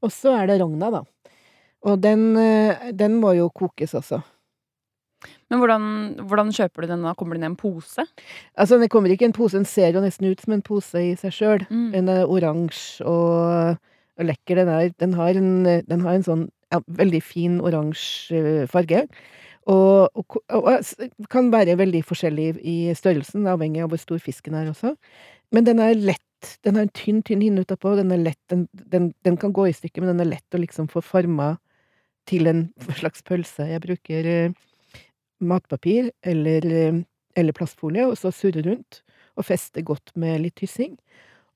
Og 0.04 0.12
så 0.14 0.34
er 0.36 0.50
det 0.50 0.58
rogna, 0.60 0.90
da. 0.92 1.02
Og 1.88 2.00
den, 2.02 2.36
eh, 2.36 2.90
den 2.92 3.18
må 3.22 3.32
jo 3.38 3.48
kokes 3.54 3.94
også. 3.94 4.20
Men 5.48 5.62
hvordan, 5.62 5.84
hvordan 6.28 6.52
kjøper 6.52 6.84
du 6.84 6.90
den 6.92 7.06
da? 7.06 7.14
Kommer 7.16 7.38
den 7.38 7.46
i 7.46 7.48
en 7.48 7.56
pose? 7.56 8.04
Altså, 8.58 8.76
den 8.80 8.90
kommer 8.92 9.12
ikke 9.12 9.24
i 9.24 9.30
en 9.30 9.36
pose, 9.36 9.56
den 9.56 9.68
ser 9.68 9.96
jo 9.96 10.02
nesten 10.04 10.28
ut 10.28 10.44
som 10.44 10.54
en 10.56 10.64
pose 10.64 11.00
i 11.00 11.14
seg 11.20 11.34
sjøl. 11.34 11.64
Mm. 11.72 11.88
Den 11.96 12.12
er 12.12 12.28
oransje 12.28 13.06
og, 13.08 13.80
og 14.18 14.28
lekker. 14.28 14.60
Den, 14.60 14.72
er, 14.74 14.92
den, 15.00 15.16
har 15.16 15.40
en, 15.40 15.50
den 15.88 16.04
har 16.04 16.18
en 16.18 16.26
sånn 16.26 16.46
ja, 16.74 16.82
veldig 17.00 17.22
fin 17.24 17.58
oransje 17.64 18.68
farge. 18.72 19.06
Og, 19.68 20.08
og, 20.16 20.38
og, 20.52 20.68
og 20.68 21.28
kan 21.32 21.50
være 21.52 21.76
veldig 21.80 22.00
forskjellig 22.08 22.54
i 22.64 22.78
størrelsen, 22.96 23.48
avhengig 23.48 23.82
av 23.84 23.92
hvor 23.92 24.00
stor 24.00 24.20
fisken 24.24 24.56
er 24.56 24.70
også. 24.70 24.94
Men 25.52 25.68
den 25.68 25.80
er 25.84 25.96
lett. 25.96 26.24
Den 26.64 26.78
har 26.78 26.86
en 26.86 26.94
tynn, 26.94 27.20
tynn 27.26 27.42
hinne 27.42 27.64
utapå. 27.64 27.94
Den 27.98 28.12
er 28.14 28.20
lett, 28.22 28.40
den, 28.52 28.66
den, 28.92 29.10
den 29.26 29.36
kan 29.40 29.52
gå 29.56 29.66
i 29.68 29.74
stykker, 29.76 30.04
men 30.04 30.12
den 30.12 30.24
er 30.24 30.32
lett 30.36 30.56
å 30.56 30.60
liksom 30.60 30.88
få 30.92 31.02
forma 31.04 31.54
til 32.28 32.48
en 32.48 32.66
slags 33.00 33.24
pølse. 33.26 33.66
Jeg 33.68 33.84
bruker 33.84 34.28
eh, 34.28 34.56
matpapir 35.40 36.10
eller, 36.22 36.66
eh, 36.66 37.02
eller 37.36 37.56
plastfolie, 37.56 38.06
og 38.06 38.18
så 38.18 38.32
surre 38.34 38.64
rundt. 38.66 39.02
Og 39.38 39.46
feste 39.46 39.84
godt 39.86 40.10
med 40.18 40.40
litt 40.42 40.58
hyssing. 40.58 40.96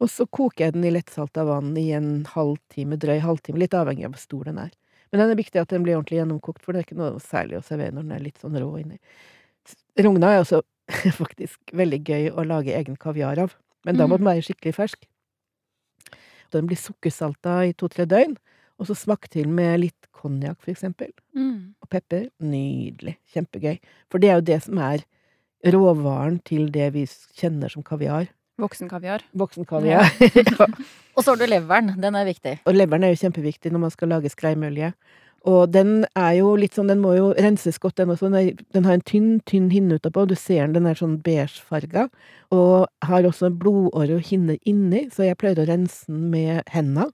Og 0.02 0.10
så 0.10 0.26
koker 0.26 0.66
jeg 0.66 0.74
den 0.76 0.86
i 0.86 0.92
lettsalta 0.94 1.44
vann 1.46 1.76
i 1.78 1.90
en 1.94 2.24
halvtime, 2.30 2.98
drøy 2.98 3.20
halvtime, 3.22 3.58
litt 3.62 3.74
avhengig 3.74 4.06
av 4.06 4.14
hvor 4.14 4.22
stor 4.22 4.48
den 4.50 4.58
er. 4.58 4.70
Men 5.10 5.20
den 5.20 5.34
er 5.34 5.38
viktig 5.38 5.60
at 5.60 5.70
den 5.70 5.84
blir 5.84 5.98
ordentlig 5.98 6.18
gjennomkokt, 6.22 6.62
for 6.64 6.72
det 6.72 6.82
er 6.82 6.86
ikke 6.88 6.98
noe 6.98 7.22
særlig 7.22 7.58
å 7.58 7.64
servere 7.66 7.94
når 7.94 8.06
den 8.06 8.14
er 8.16 8.24
litt 8.24 8.40
sånn 8.42 8.56
rå 8.58 8.70
inni. 8.80 8.98
Rogna 10.00 10.32
er 10.32 10.42
også 10.42 10.62
faktisk 11.20 11.74
veldig 11.76 12.00
gøy 12.02 12.30
å 12.32 12.46
lage 12.48 12.74
egen 12.74 12.96
kaviar 13.00 13.42
av, 13.44 13.54
men 13.86 13.98
da 13.98 14.08
må 14.08 14.18
den 14.18 14.30
være 14.30 14.46
skikkelig 14.46 14.74
fersk. 14.78 15.04
Den 16.52 16.68
blir 16.68 16.80
sukkersalta 16.80 17.60
i 17.68 17.74
to-tre 17.76 18.06
døgn, 18.08 18.34
og 18.78 18.86
så 18.88 18.96
smak 18.96 19.28
til 19.32 19.48
med 19.48 19.80
litt 19.80 20.08
konjakk, 20.12 20.58
for 20.62 20.70
eksempel, 20.72 21.10
Mm. 21.34 21.74
og 21.82 21.88
pepper. 21.90 22.28
Nydelig. 22.40 23.16
Kjempegøy. 23.34 23.78
For 24.10 24.18
det 24.22 24.30
er 24.30 24.34
jo 24.40 24.46
det 24.52 24.62
som 24.62 24.78
er 24.78 25.04
råvaren 25.66 26.40
til 26.44 26.70
det 26.74 26.92
vi 26.94 27.04
kjenner 27.38 27.70
som 27.70 27.82
kaviar. 27.86 28.28
Voksen 28.60 28.88
kaviar. 28.90 29.22
Voksen 29.34 29.64
kaviar, 29.66 30.04
ja. 30.36 30.66
Og 31.16 31.24
så 31.24 31.32
har 31.32 31.40
du 31.40 31.46
leveren. 31.48 31.94
Den 32.00 32.14
er 32.18 32.24
viktig. 32.28 32.58
Og 32.68 32.74
leveren 32.76 33.04
er 33.06 33.14
jo 33.14 33.20
kjempeviktig 33.24 33.72
når 33.72 33.80
man 33.86 33.90
skal 33.94 34.08
lage 34.12 34.30
skreimølje. 34.32 34.92
Og 35.48 35.72
den 35.74 36.04
er 36.14 36.36
jo 36.38 36.52
litt 36.54 36.76
sånn, 36.76 36.86
den 36.92 37.00
må 37.02 37.16
jo 37.16 37.32
renses 37.34 37.80
godt, 37.82 37.96
den 37.98 38.12
også. 38.14 38.28
Den, 38.30 38.36
er, 38.38 38.60
den 38.76 38.84
har 38.86 38.94
en 38.94 39.02
tynn, 39.08 39.40
tynn 39.48 39.70
hinne 39.72 39.96
utapå. 39.98 40.22
Du 40.30 40.36
ser 40.38 40.68
den, 40.68 40.76
den 40.76 40.86
er 40.86 40.94
sånn 41.00 41.16
beigefarga. 41.24 42.04
Og 42.54 42.86
har 43.08 43.26
også 43.26 43.50
blodåre 43.50 44.20
og 44.20 44.28
hinner 44.28 44.60
inni, 44.68 45.08
så 45.10 45.26
jeg 45.26 45.40
pleier 45.40 45.58
å 45.64 45.66
rense 45.66 46.06
den 46.06 46.28
med 46.30 46.62
henda. 46.70 47.08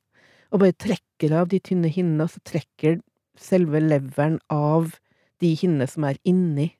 Og 0.52 0.62
bare 0.62 0.76
trekker 0.80 1.34
av 1.36 1.50
de 1.52 1.60
tynne 1.60 1.90
hinnene, 1.92 2.24
og 2.24 2.32
så 2.32 2.42
trekker 2.46 3.00
selve 3.38 3.80
leveren 3.82 4.38
av 4.52 4.94
de 5.42 5.52
hinnene 5.58 5.86
som 5.90 6.06
er 6.08 6.18
inni. 6.26 6.70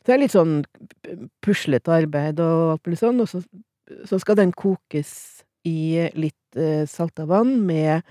Så 0.00 0.08
det 0.08 0.14
er 0.14 0.22
litt 0.22 0.34
sånn 0.34 0.56
puslete 1.44 1.92
arbeid 1.92 2.40
og 2.44 2.74
alt 2.74 2.88
mulig 2.88 3.00
sånn, 3.00 3.22
og 3.22 3.30
så, 3.30 3.42
så 4.08 4.20
skal 4.22 4.38
den 4.38 4.54
kokes 4.56 5.12
i 5.68 6.08
litt 6.16 6.56
eh, 6.56 6.86
salta 6.88 7.26
vann 7.28 7.58
med 7.68 8.06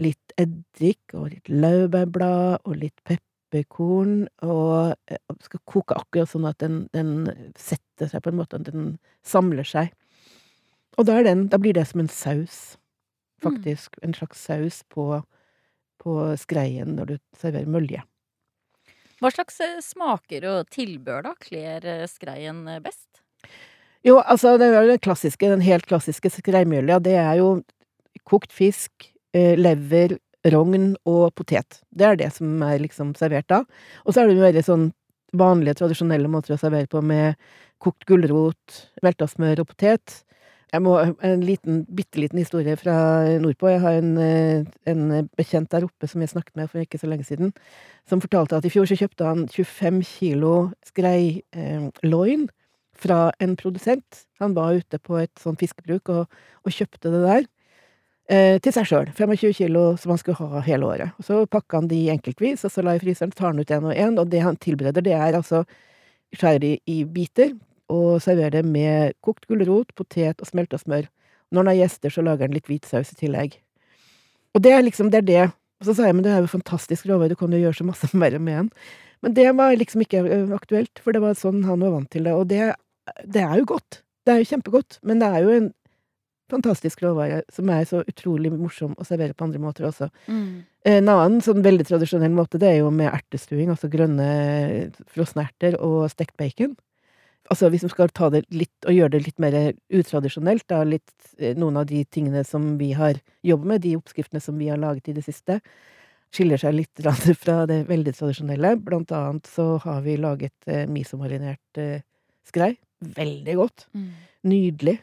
litt 0.00 0.34
eddik 0.38 1.12
og 1.18 1.32
litt 1.34 1.50
laurbærblad 1.50 2.64
og 2.64 2.78
litt 2.80 2.96
pepperkorn, 3.08 4.22
og 4.46 4.94
eh, 5.10 5.20
skal 5.44 5.64
koke 5.68 5.98
akkurat 5.98 6.32
sånn 6.32 6.48
at 6.48 6.60
den, 6.62 6.84
den 6.96 7.28
setter 7.58 8.10
seg 8.10 8.24
på 8.24 8.32
en 8.32 8.40
måte, 8.40 8.60
at 8.60 8.70
den 8.70 8.94
samler 9.26 9.66
seg. 9.68 9.92
Og 10.98 11.06
da, 11.06 11.20
den, 11.26 11.46
da 11.52 11.60
blir 11.60 11.76
det 11.76 11.86
som 11.90 12.02
en 12.02 12.12
saus, 12.12 12.78
faktisk. 13.42 13.98
En 14.02 14.14
slags 14.14 14.44
saus 14.44 14.82
på, 14.92 15.22
på 16.02 16.14
skreien 16.40 16.96
når 16.98 17.12
du 17.12 17.16
serverer 17.38 17.70
mølje. 17.70 18.04
Hva 19.18 19.32
slags 19.34 19.58
eh, 19.64 19.78
smaker 19.82 20.46
og 20.46 20.68
tilbør 20.74 21.24
da 21.26 21.34
kler 21.42 21.86
eh, 21.86 22.06
skreien 22.10 22.62
eh, 22.70 22.82
best? 22.82 23.22
Jo, 24.06 24.20
altså, 24.20 24.54
det 24.60 24.68
er 24.70 24.84
jo 24.86 24.92
den 24.92 25.02
klassiske, 25.02 25.50
den 25.50 25.64
helt 25.64 25.88
klassiske 25.90 26.30
skreimjølja. 26.30 27.00
Det 27.02 27.16
er 27.18 27.40
jo 27.40 27.48
kokt 28.28 28.54
fisk, 28.54 29.08
lever, 29.34 30.14
rogn 30.48 30.92
og 31.08 31.32
potet. 31.36 31.80
Det 31.90 32.06
er 32.06 32.16
det 32.18 32.28
som 32.36 32.62
er 32.64 32.78
liksom 32.80 33.10
servert 33.18 33.48
da. 33.50 33.58
Og 34.06 34.14
så 34.14 34.22
er 34.22 34.30
det 34.30 34.38
jo 34.38 34.44
veldig 34.46 34.62
sånn 34.64 34.86
vanlige, 35.38 35.80
tradisjonelle 35.80 36.30
måter 36.30 36.54
å 36.54 36.60
servere 36.60 36.88
på 36.90 37.02
med 37.04 37.36
kokt 37.82 38.06
gulrot, 38.08 38.78
velta 39.04 39.28
smør 39.28 39.64
og 39.64 39.72
potet. 39.72 40.22
Jeg 40.68 40.84
må, 40.84 40.94
en 41.24 41.44
liten, 41.44 41.80
bitte 41.96 42.20
liten 42.20 42.40
historie 42.42 42.76
fra 42.76 42.94
nordpå. 43.40 43.70
Jeg 43.72 43.80
har 43.80 43.98
en, 44.02 44.10
eh, 44.20 44.64
en 44.90 45.28
bekjent 45.38 45.70
der 45.72 45.86
oppe 45.86 46.08
som 46.08 46.20
jeg 46.20 46.28
snakket 46.34 46.56
med 46.56 46.68
for 46.68 46.82
ikke 46.82 47.00
så 47.00 47.08
lenge 47.08 47.24
siden, 47.24 47.54
som 48.06 48.20
fortalte 48.20 48.56
at 48.56 48.64
i 48.64 48.72
fjor 48.72 48.84
så 48.84 48.98
kjøpte 48.98 49.24
han 49.24 49.46
25 49.48 50.02
kilo 50.04 50.70
skreiloin 50.84 52.48
fra 52.98 53.32
en 53.40 53.56
produsent. 53.56 54.26
Han 54.40 54.54
var 54.54 54.76
ute 54.76 54.98
på 54.98 55.16
et 55.22 55.32
sånn 55.40 55.56
fiskebruk 55.56 56.08
og, 56.12 56.26
og 56.64 56.74
kjøpte 56.74 57.14
det 57.14 57.22
der. 57.24 57.48
Eh, 58.28 58.58
til 58.60 58.74
seg 58.76 58.84
sjøl. 58.84 59.12
25 59.16 59.54
kilo 59.56 59.96
som 59.96 60.12
han 60.12 60.18
skulle 60.20 60.36
ha 60.36 60.60
hele 60.66 60.84
året. 60.84 61.16
Og 61.16 61.24
så 61.24 61.46
pakka 61.48 61.80
han 61.80 61.88
de 61.88 62.10
enkeltvis, 62.12 62.66
og 62.66 62.74
så 62.74 62.84
la 62.84 62.98
i 62.98 63.00
fryseren, 63.00 63.32
tar 63.32 63.54
han 63.54 63.62
ut 63.62 63.70
én 63.72 63.88
og 63.88 63.94
én, 63.96 64.18
og 64.20 64.28
det 64.28 64.44
han 64.44 64.58
tilbereder, 64.60 65.00
det 65.00 65.16
er 65.16 65.38
altså 65.38 65.64
skjærer 66.36 66.60
de 66.60 66.72
i 66.84 67.04
biter 67.08 67.54
og 67.92 68.20
serverer 68.24 68.58
det 68.58 68.64
med 68.68 69.16
kokt 69.24 69.48
gulrot, 69.48 69.94
potet 69.96 70.40
og 70.40 70.48
smelta 70.48 70.80
smør. 70.80 71.08
Når 71.50 71.64
han 71.64 71.70
har 71.72 71.80
gjester, 71.82 72.12
så 72.12 72.24
lager 72.24 72.48
han 72.48 72.56
litt 72.56 72.68
hvit 72.68 72.88
saus 72.88 73.14
i 73.14 73.18
tillegg. 73.22 73.56
Og 74.56 74.64
det 74.64 74.74
er 74.74 74.84
liksom, 74.84 75.12
det 75.12 75.22
er 75.22 75.28
det. 75.28 75.44
Og 75.78 75.88
så 75.88 75.94
sa 75.94 76.08
jeg, 76.08 76.16
men 76.18 76.26
det 76.26 76.32
er 76.34 76.42
jo 76.42 76.50
fantastisk 76.50 77.06
råvare, 77.08 77.32
du 77.32 77.38
kan 77.38 77.52
jo 77.54 77.60
gjøre 77.62 77.80
så 77.80 77.86
masse 77.88 78.10
mer 78.22 78.36
med 78.38 78.62
den. 78.62 78.70
Men 79.24 79.34
det 79.34 79.48
var 79.58 79.74
liksom 79.74 80.04
ikke 80.04 80.22
aktuelt, 80.54 81.00
for 81.02 81.14
det 81.14 81.22
var 81.24 81.38
sånn 81.38 81.64
han 81.66 81.82
var 81.82 81.96
vant 81.96 82.10
til 82.12 82.28
det. 82.28 82.36
Og 82.36 82.46
det, 82.50 82.72
det 83.24 83.42
er 83.42 83.58
jo 83.62 83.72
godt. 83.74 84.02
Det 84.26 84.34
er 84.34 84.42
jo 84.42 84.50
kjempegodt, 84.52 85.00
men 85.08 85.22
det 85.22 85.30
er 85.32 85.46
jo 85.46 85.54
en 85.56 85.68
fantastisk 86.48 87.02
råvare 87.04 87.42
som 87.52 87.68
er 87.72 87.84
så 87.88 88.02
utrolig 88.08 88.50
morsom 88.54 88.94
å 88.96 89.04
servere 89.04 89.36
på 89.36 89.44
andre 89.44 89.60
måter 89.60 89.88
også. 89.88 90.08
Mm. 90.28 90.64
En 90.88 91.10
annen 91.12 91.42
sånn 91.44 91.64
veldig 91.64 91.84
tradisjonell 91.88 92.32
måte, 92.32 92.60
det 92.60 92.70
er 92.70 92.78
jo 92.80 92.92
med 92.94 93.10
ertestuing, 93.10 93.72
altså 93.72 93.90
grønne 93.92 94.28
frosne 95.12 95.44
erter 95.44 95.76
og 95.84 96.06
stekt 96.12 96.38
bacon. 96.40 96.76
Altså 97.48 97.70
hvis 97.72 97.84
vi 97.86 97.92
skal 97.92 98.10
ta 98.12 98.28
det 98.32 98.42
litt, 98.52 98.74
og 98.84 98.92
gjøre 98.92 99.14
det 99.16 99.22
litt 99.24 99.38
mer 99.40 99.54
utradisjonelt, 99.88 100.66
da, 100.68 100.82
litt 100.84 101.30
eh, 101.38 101.56
noen 101.56 101.80
av 101.80 101.86
de 101.88 102.02
tingene 102.04 102.42
som 102.44 102.74
vi 102.80 102.92
har 102.98 103.20
jobbet 103.46 103.70
med, 103.72 103.84
de 103.86 103.94
oppskriftene 103.96 104.42
som 104.44 104.58
vi 104.60 104.68
har 104.68 104.80
laget 104.80 105.08
i 105.08 105.16
det 105.16 105.24
siste, 105.24 105.60
skiller 106.34 106.60
seg 106.60 106.76
litt 106.76 107.04
fra 107.42 107.62
det 107.70 107.82
veldig 107.88 108.14
tradisjonelle. 108.16 108.76
Blant 108.84 109.12
annet 109.16 109.48
så 109.48 109.76
har 109.84 110.04
vi 110.04 110.18
laget 110.20 110.56
eh, 110.68 110.84
misomarinert 110.90 111.80
eh, 111.80 112.04
skrei. 112.48 112.74
Veldig 113.16 113.54
godt. 113.58 113.86
Mm. 113.94 114.10
Nydelig. 114.48 114.98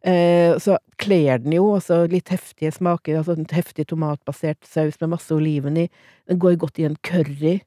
Eh, 0.00 0.58
så 0.58 0.78
kler 0.96 1.42
den 1.42 1.52
jo 1.58 1.66
også 1.74 2.06
litt 2.08 2.30
heftige 2.32 2.72
smaker, 2.72 3.18
altså 3.18 3.36
en 3.36 3.48
heftig 3.52 3.90
tomatbasert 3.90 4.64
saus 4.64 4.96
med 5.02 5.12
masse 5.12 5.34
oliven 5.34 5.76
i. 5.76 5.88
Den 6.30 6.40
går 6.40 6.56
godt 6.60 6.80
i 6.80 6.86
en 6.88 6.96
curry. 7.04 7.58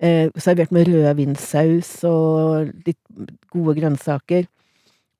Eh, 0.00 0.28
servert 0.36 0.72
med 0.72 0.88
rødvinssaus 0.88 2.04
og 2.04 2.72
litt 2.86 2.98
gode 3.52 3.74
grønnsaker. 3.80 4.46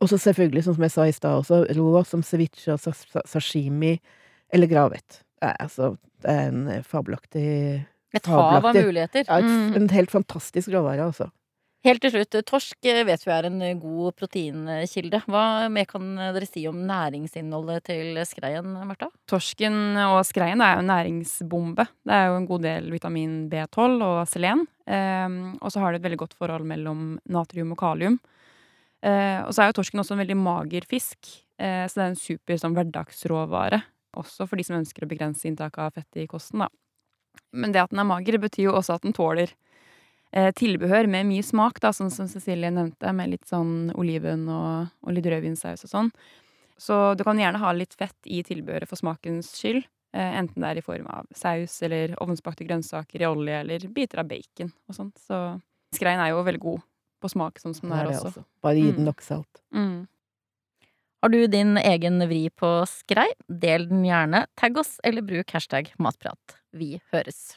Og 0.03 0.11
så 0.11 0.19
selvfølgelig, 0.21 0.65
sånn 0.67 0.75
som 0.77 0.85
jeg 0.85 0.93
sa 0.93 1.07
i 1.09 1.13
stad 1.17 1.39
også, 1.41 1.63
rå 1.79 2.03
som 2.05 2.21
ceviche 2.23 2.69
og 2.75 2.81
sa- 2.81 2.93
sa- 2.93 3.23
sashimi 3.25 3.99
eller 4.53 4.67
gravet. 4.69 5.23
Det 5.41 5.49
er, 5.49 5.57
altså, 5.61 5.97
det 6.21 6.31
er 6.31 6.49
en 6.49 6.83
fabelaktig 6.85 7.87
Et 8.15 8.27
hav 8.27 8.65
av 8.65 8.75
muligheter. 8.75 9.25
ja, 9.27 9.41
Mm. 9.41 9.77
En 9.77 9.89
helt 9.89 10.11
fantastisk 10.11 10.69
råvare, 10.69 11.01
altså. 11.09 11.31
Helt 11.85 12.01
til 12.03 12.11
slutt, 12.11 12.35
torsk 12.49 12.87
eh, 12.89 13.03
vet 13.07 13.23
vi 13.23 13.31
er 13.31 13.47
en 13.47 13.61
eh, 13.63 13.77
god 13.79 14.17
proteinkilde. 14.19 15.21
Hva 15.31 15.43
mer 15.71 15.87
kan 15.91 16.15
eh, 16.19 16.33
dere 16.35 16.49
si 16.49 16.65
om 16.67 16.79
næringsinnholdet 16.89 17.85
til 17.91 18.19
skreien, 18.27 18.73
Marta? 18.89 19.11
Torsken 19.31 19.99
og 20.07 20.23
skreien 20.27 20.65
er 20.65 20.75
jo 20.75 20.83
en 20.83 20.91
næringsbombe. 20.91 21.87
Det 22.07 22.17
er 22.17 22.31
jo 22.31 22.39
en 22.41 22.49
god 22.49 22.65
del 22.67 22.89
vitamin 22.95 23.37
B12 23.53 24.03
og 24.03 24.23
selen. 24.31 24.65
Eh, 24.89 25.29
og 25.61 25.71
så 25.71 25.83
har 25.83 25.93
det 25.93 26.01
et 26.01 26.09
veldig 26.09 26.23
godt 26.25 26.39
forhold 26.41 26.67
mellom 26.67 27.13
natrium 27.31 27.77
og 27.77 27.81
kalium. 27.85 28.19
Eh, 29.05 29.43
og 29.45 29.53
så 29.55 29.63
er 29.63 29.71
jo 29.71 29.77
torsken 29.79 30.01
også 30.03 30.17
en 30.17 30.23
veldig 30.25 30.39
mager 30.41 30.87
fisk, 30.89 31.29
eh, 31.61 31.85
så 31.87 32.01
det 32.01 32.05
er 32.05 32.11
en 32.15 32.19
super 32.19 32.59
sånn, 32.59 32.75
hverdagsråvare. 32.77 33.83
Også 34.17 34.47
for 34.49 34.59
de 34.59 34.65
som 34.67 34.79
ønsker 34.79 35.05
å 35.05 35.11
begrense 35.11 35.47
inntaket 35.47 35.83
av 35.85 35.95
fett 35.99 36.23
i 36.23 36.27
kosten, 36.31 36.65
da. 36.65 36.71
Men 37.53 37.75
det 37.75 37.83
at 37.83 37.93
den 37.93 38.01
er 38.01 38.09
mager, 38.09 38.41
betyr 38.41 38.71
jo 38.71 38.77
også 38.79 38.97
at 38.97 39.05
den 39.05 39.15
tåler 39.17 39.53
eh, 39.53 39.66
tilbehør 40.57 41.07
med 41.09 41.27
mye 41.31 41.43
smak, 41.47 41.79
da, 41.81 41.93
sånn 41.97 42.11
som 42.13 42.29
Cecilie 42.29 42.71
nevnte, 42.71 43.13
med 43.17 43.31
litt 43.33 43.47
sånn 43.49 43.91
oliven 43.97 44.49
og, 44.53 44.89
og 45.03 45.13
litt 45.17 45.27
rødvinsaus 45.33 45.87
og 45.87 45.91
sånn. 45.93 46.11
Så 46.77 47.15
du 47.17 47.23
kan 47.25 47.39
gjerne 47.41 47.61
ha 47.63 47.71
litt 47.73 47.95
fett 47.97 48.29
i 48.29 48.43
tilbehøret 48.45 48.89
for 48.91 49.01
smakens 49.01 49.55
skyld. 49.57 49.87
Eh, 50.17 50.35
enten 50.41 50.61
det 50.63 50.69
er 50.75 50.79
i 50.81 50.85
form 50.85 51.07
av 51.13 51.27
saus 51.37 51.79
eller 51.83 52.13
ovnsbakte 52.23 52.67
grønnsaker 52.69 53.21
i 53.25 53.27
olje 53.29 53.61
eller 53.63 53.87
biter 53.93 54.21
av 54.23 54.29
bacon 54.29 54.71
og 54.89 54.95
sånt. 54.99 55.17
Så 55.21 55.39
skreien 55.97 56.21
er 56.21 56.31
jo 56.35 56.45
veldig 56.45 56.61
god 56.63 56.85
på 57.25 57.31
smak, 57.33 57.59
sånn 57.63 57.75
som 57.75 57.89
den 57.89 57.97
er 57.99 58.05
er 58.05 58.11
det 58.13 58.19
også. 58.21 58.29
også. 58.35 58.45
Bare 58.63 58.77
gi 58.77 58.91
Mm. 58.91 58.97
den 58.97 59.05
nok 59.09 59.21
salt. 59.25 59.63
Mm. 59.75 60.07
Har 61.23 61.31
du 61.33 61.47
din 61.49 61.77
egen 61.81 62.19
vri 62.29 62.51
på 62.51 62.71
skrei? 62.87 63.27
Del 63.49 63.89
den 63.89 64.05
gjerne. 64.05 64.45
Tagg 64.57 64.77
oss, 64.79 65.01
eller 65.03 65.23
bruk 65.23 65.51
hashtag 65.51 65.89
matprat. 65.99 66.59
Vi 66.77 67.01
høres. 67.11 67.57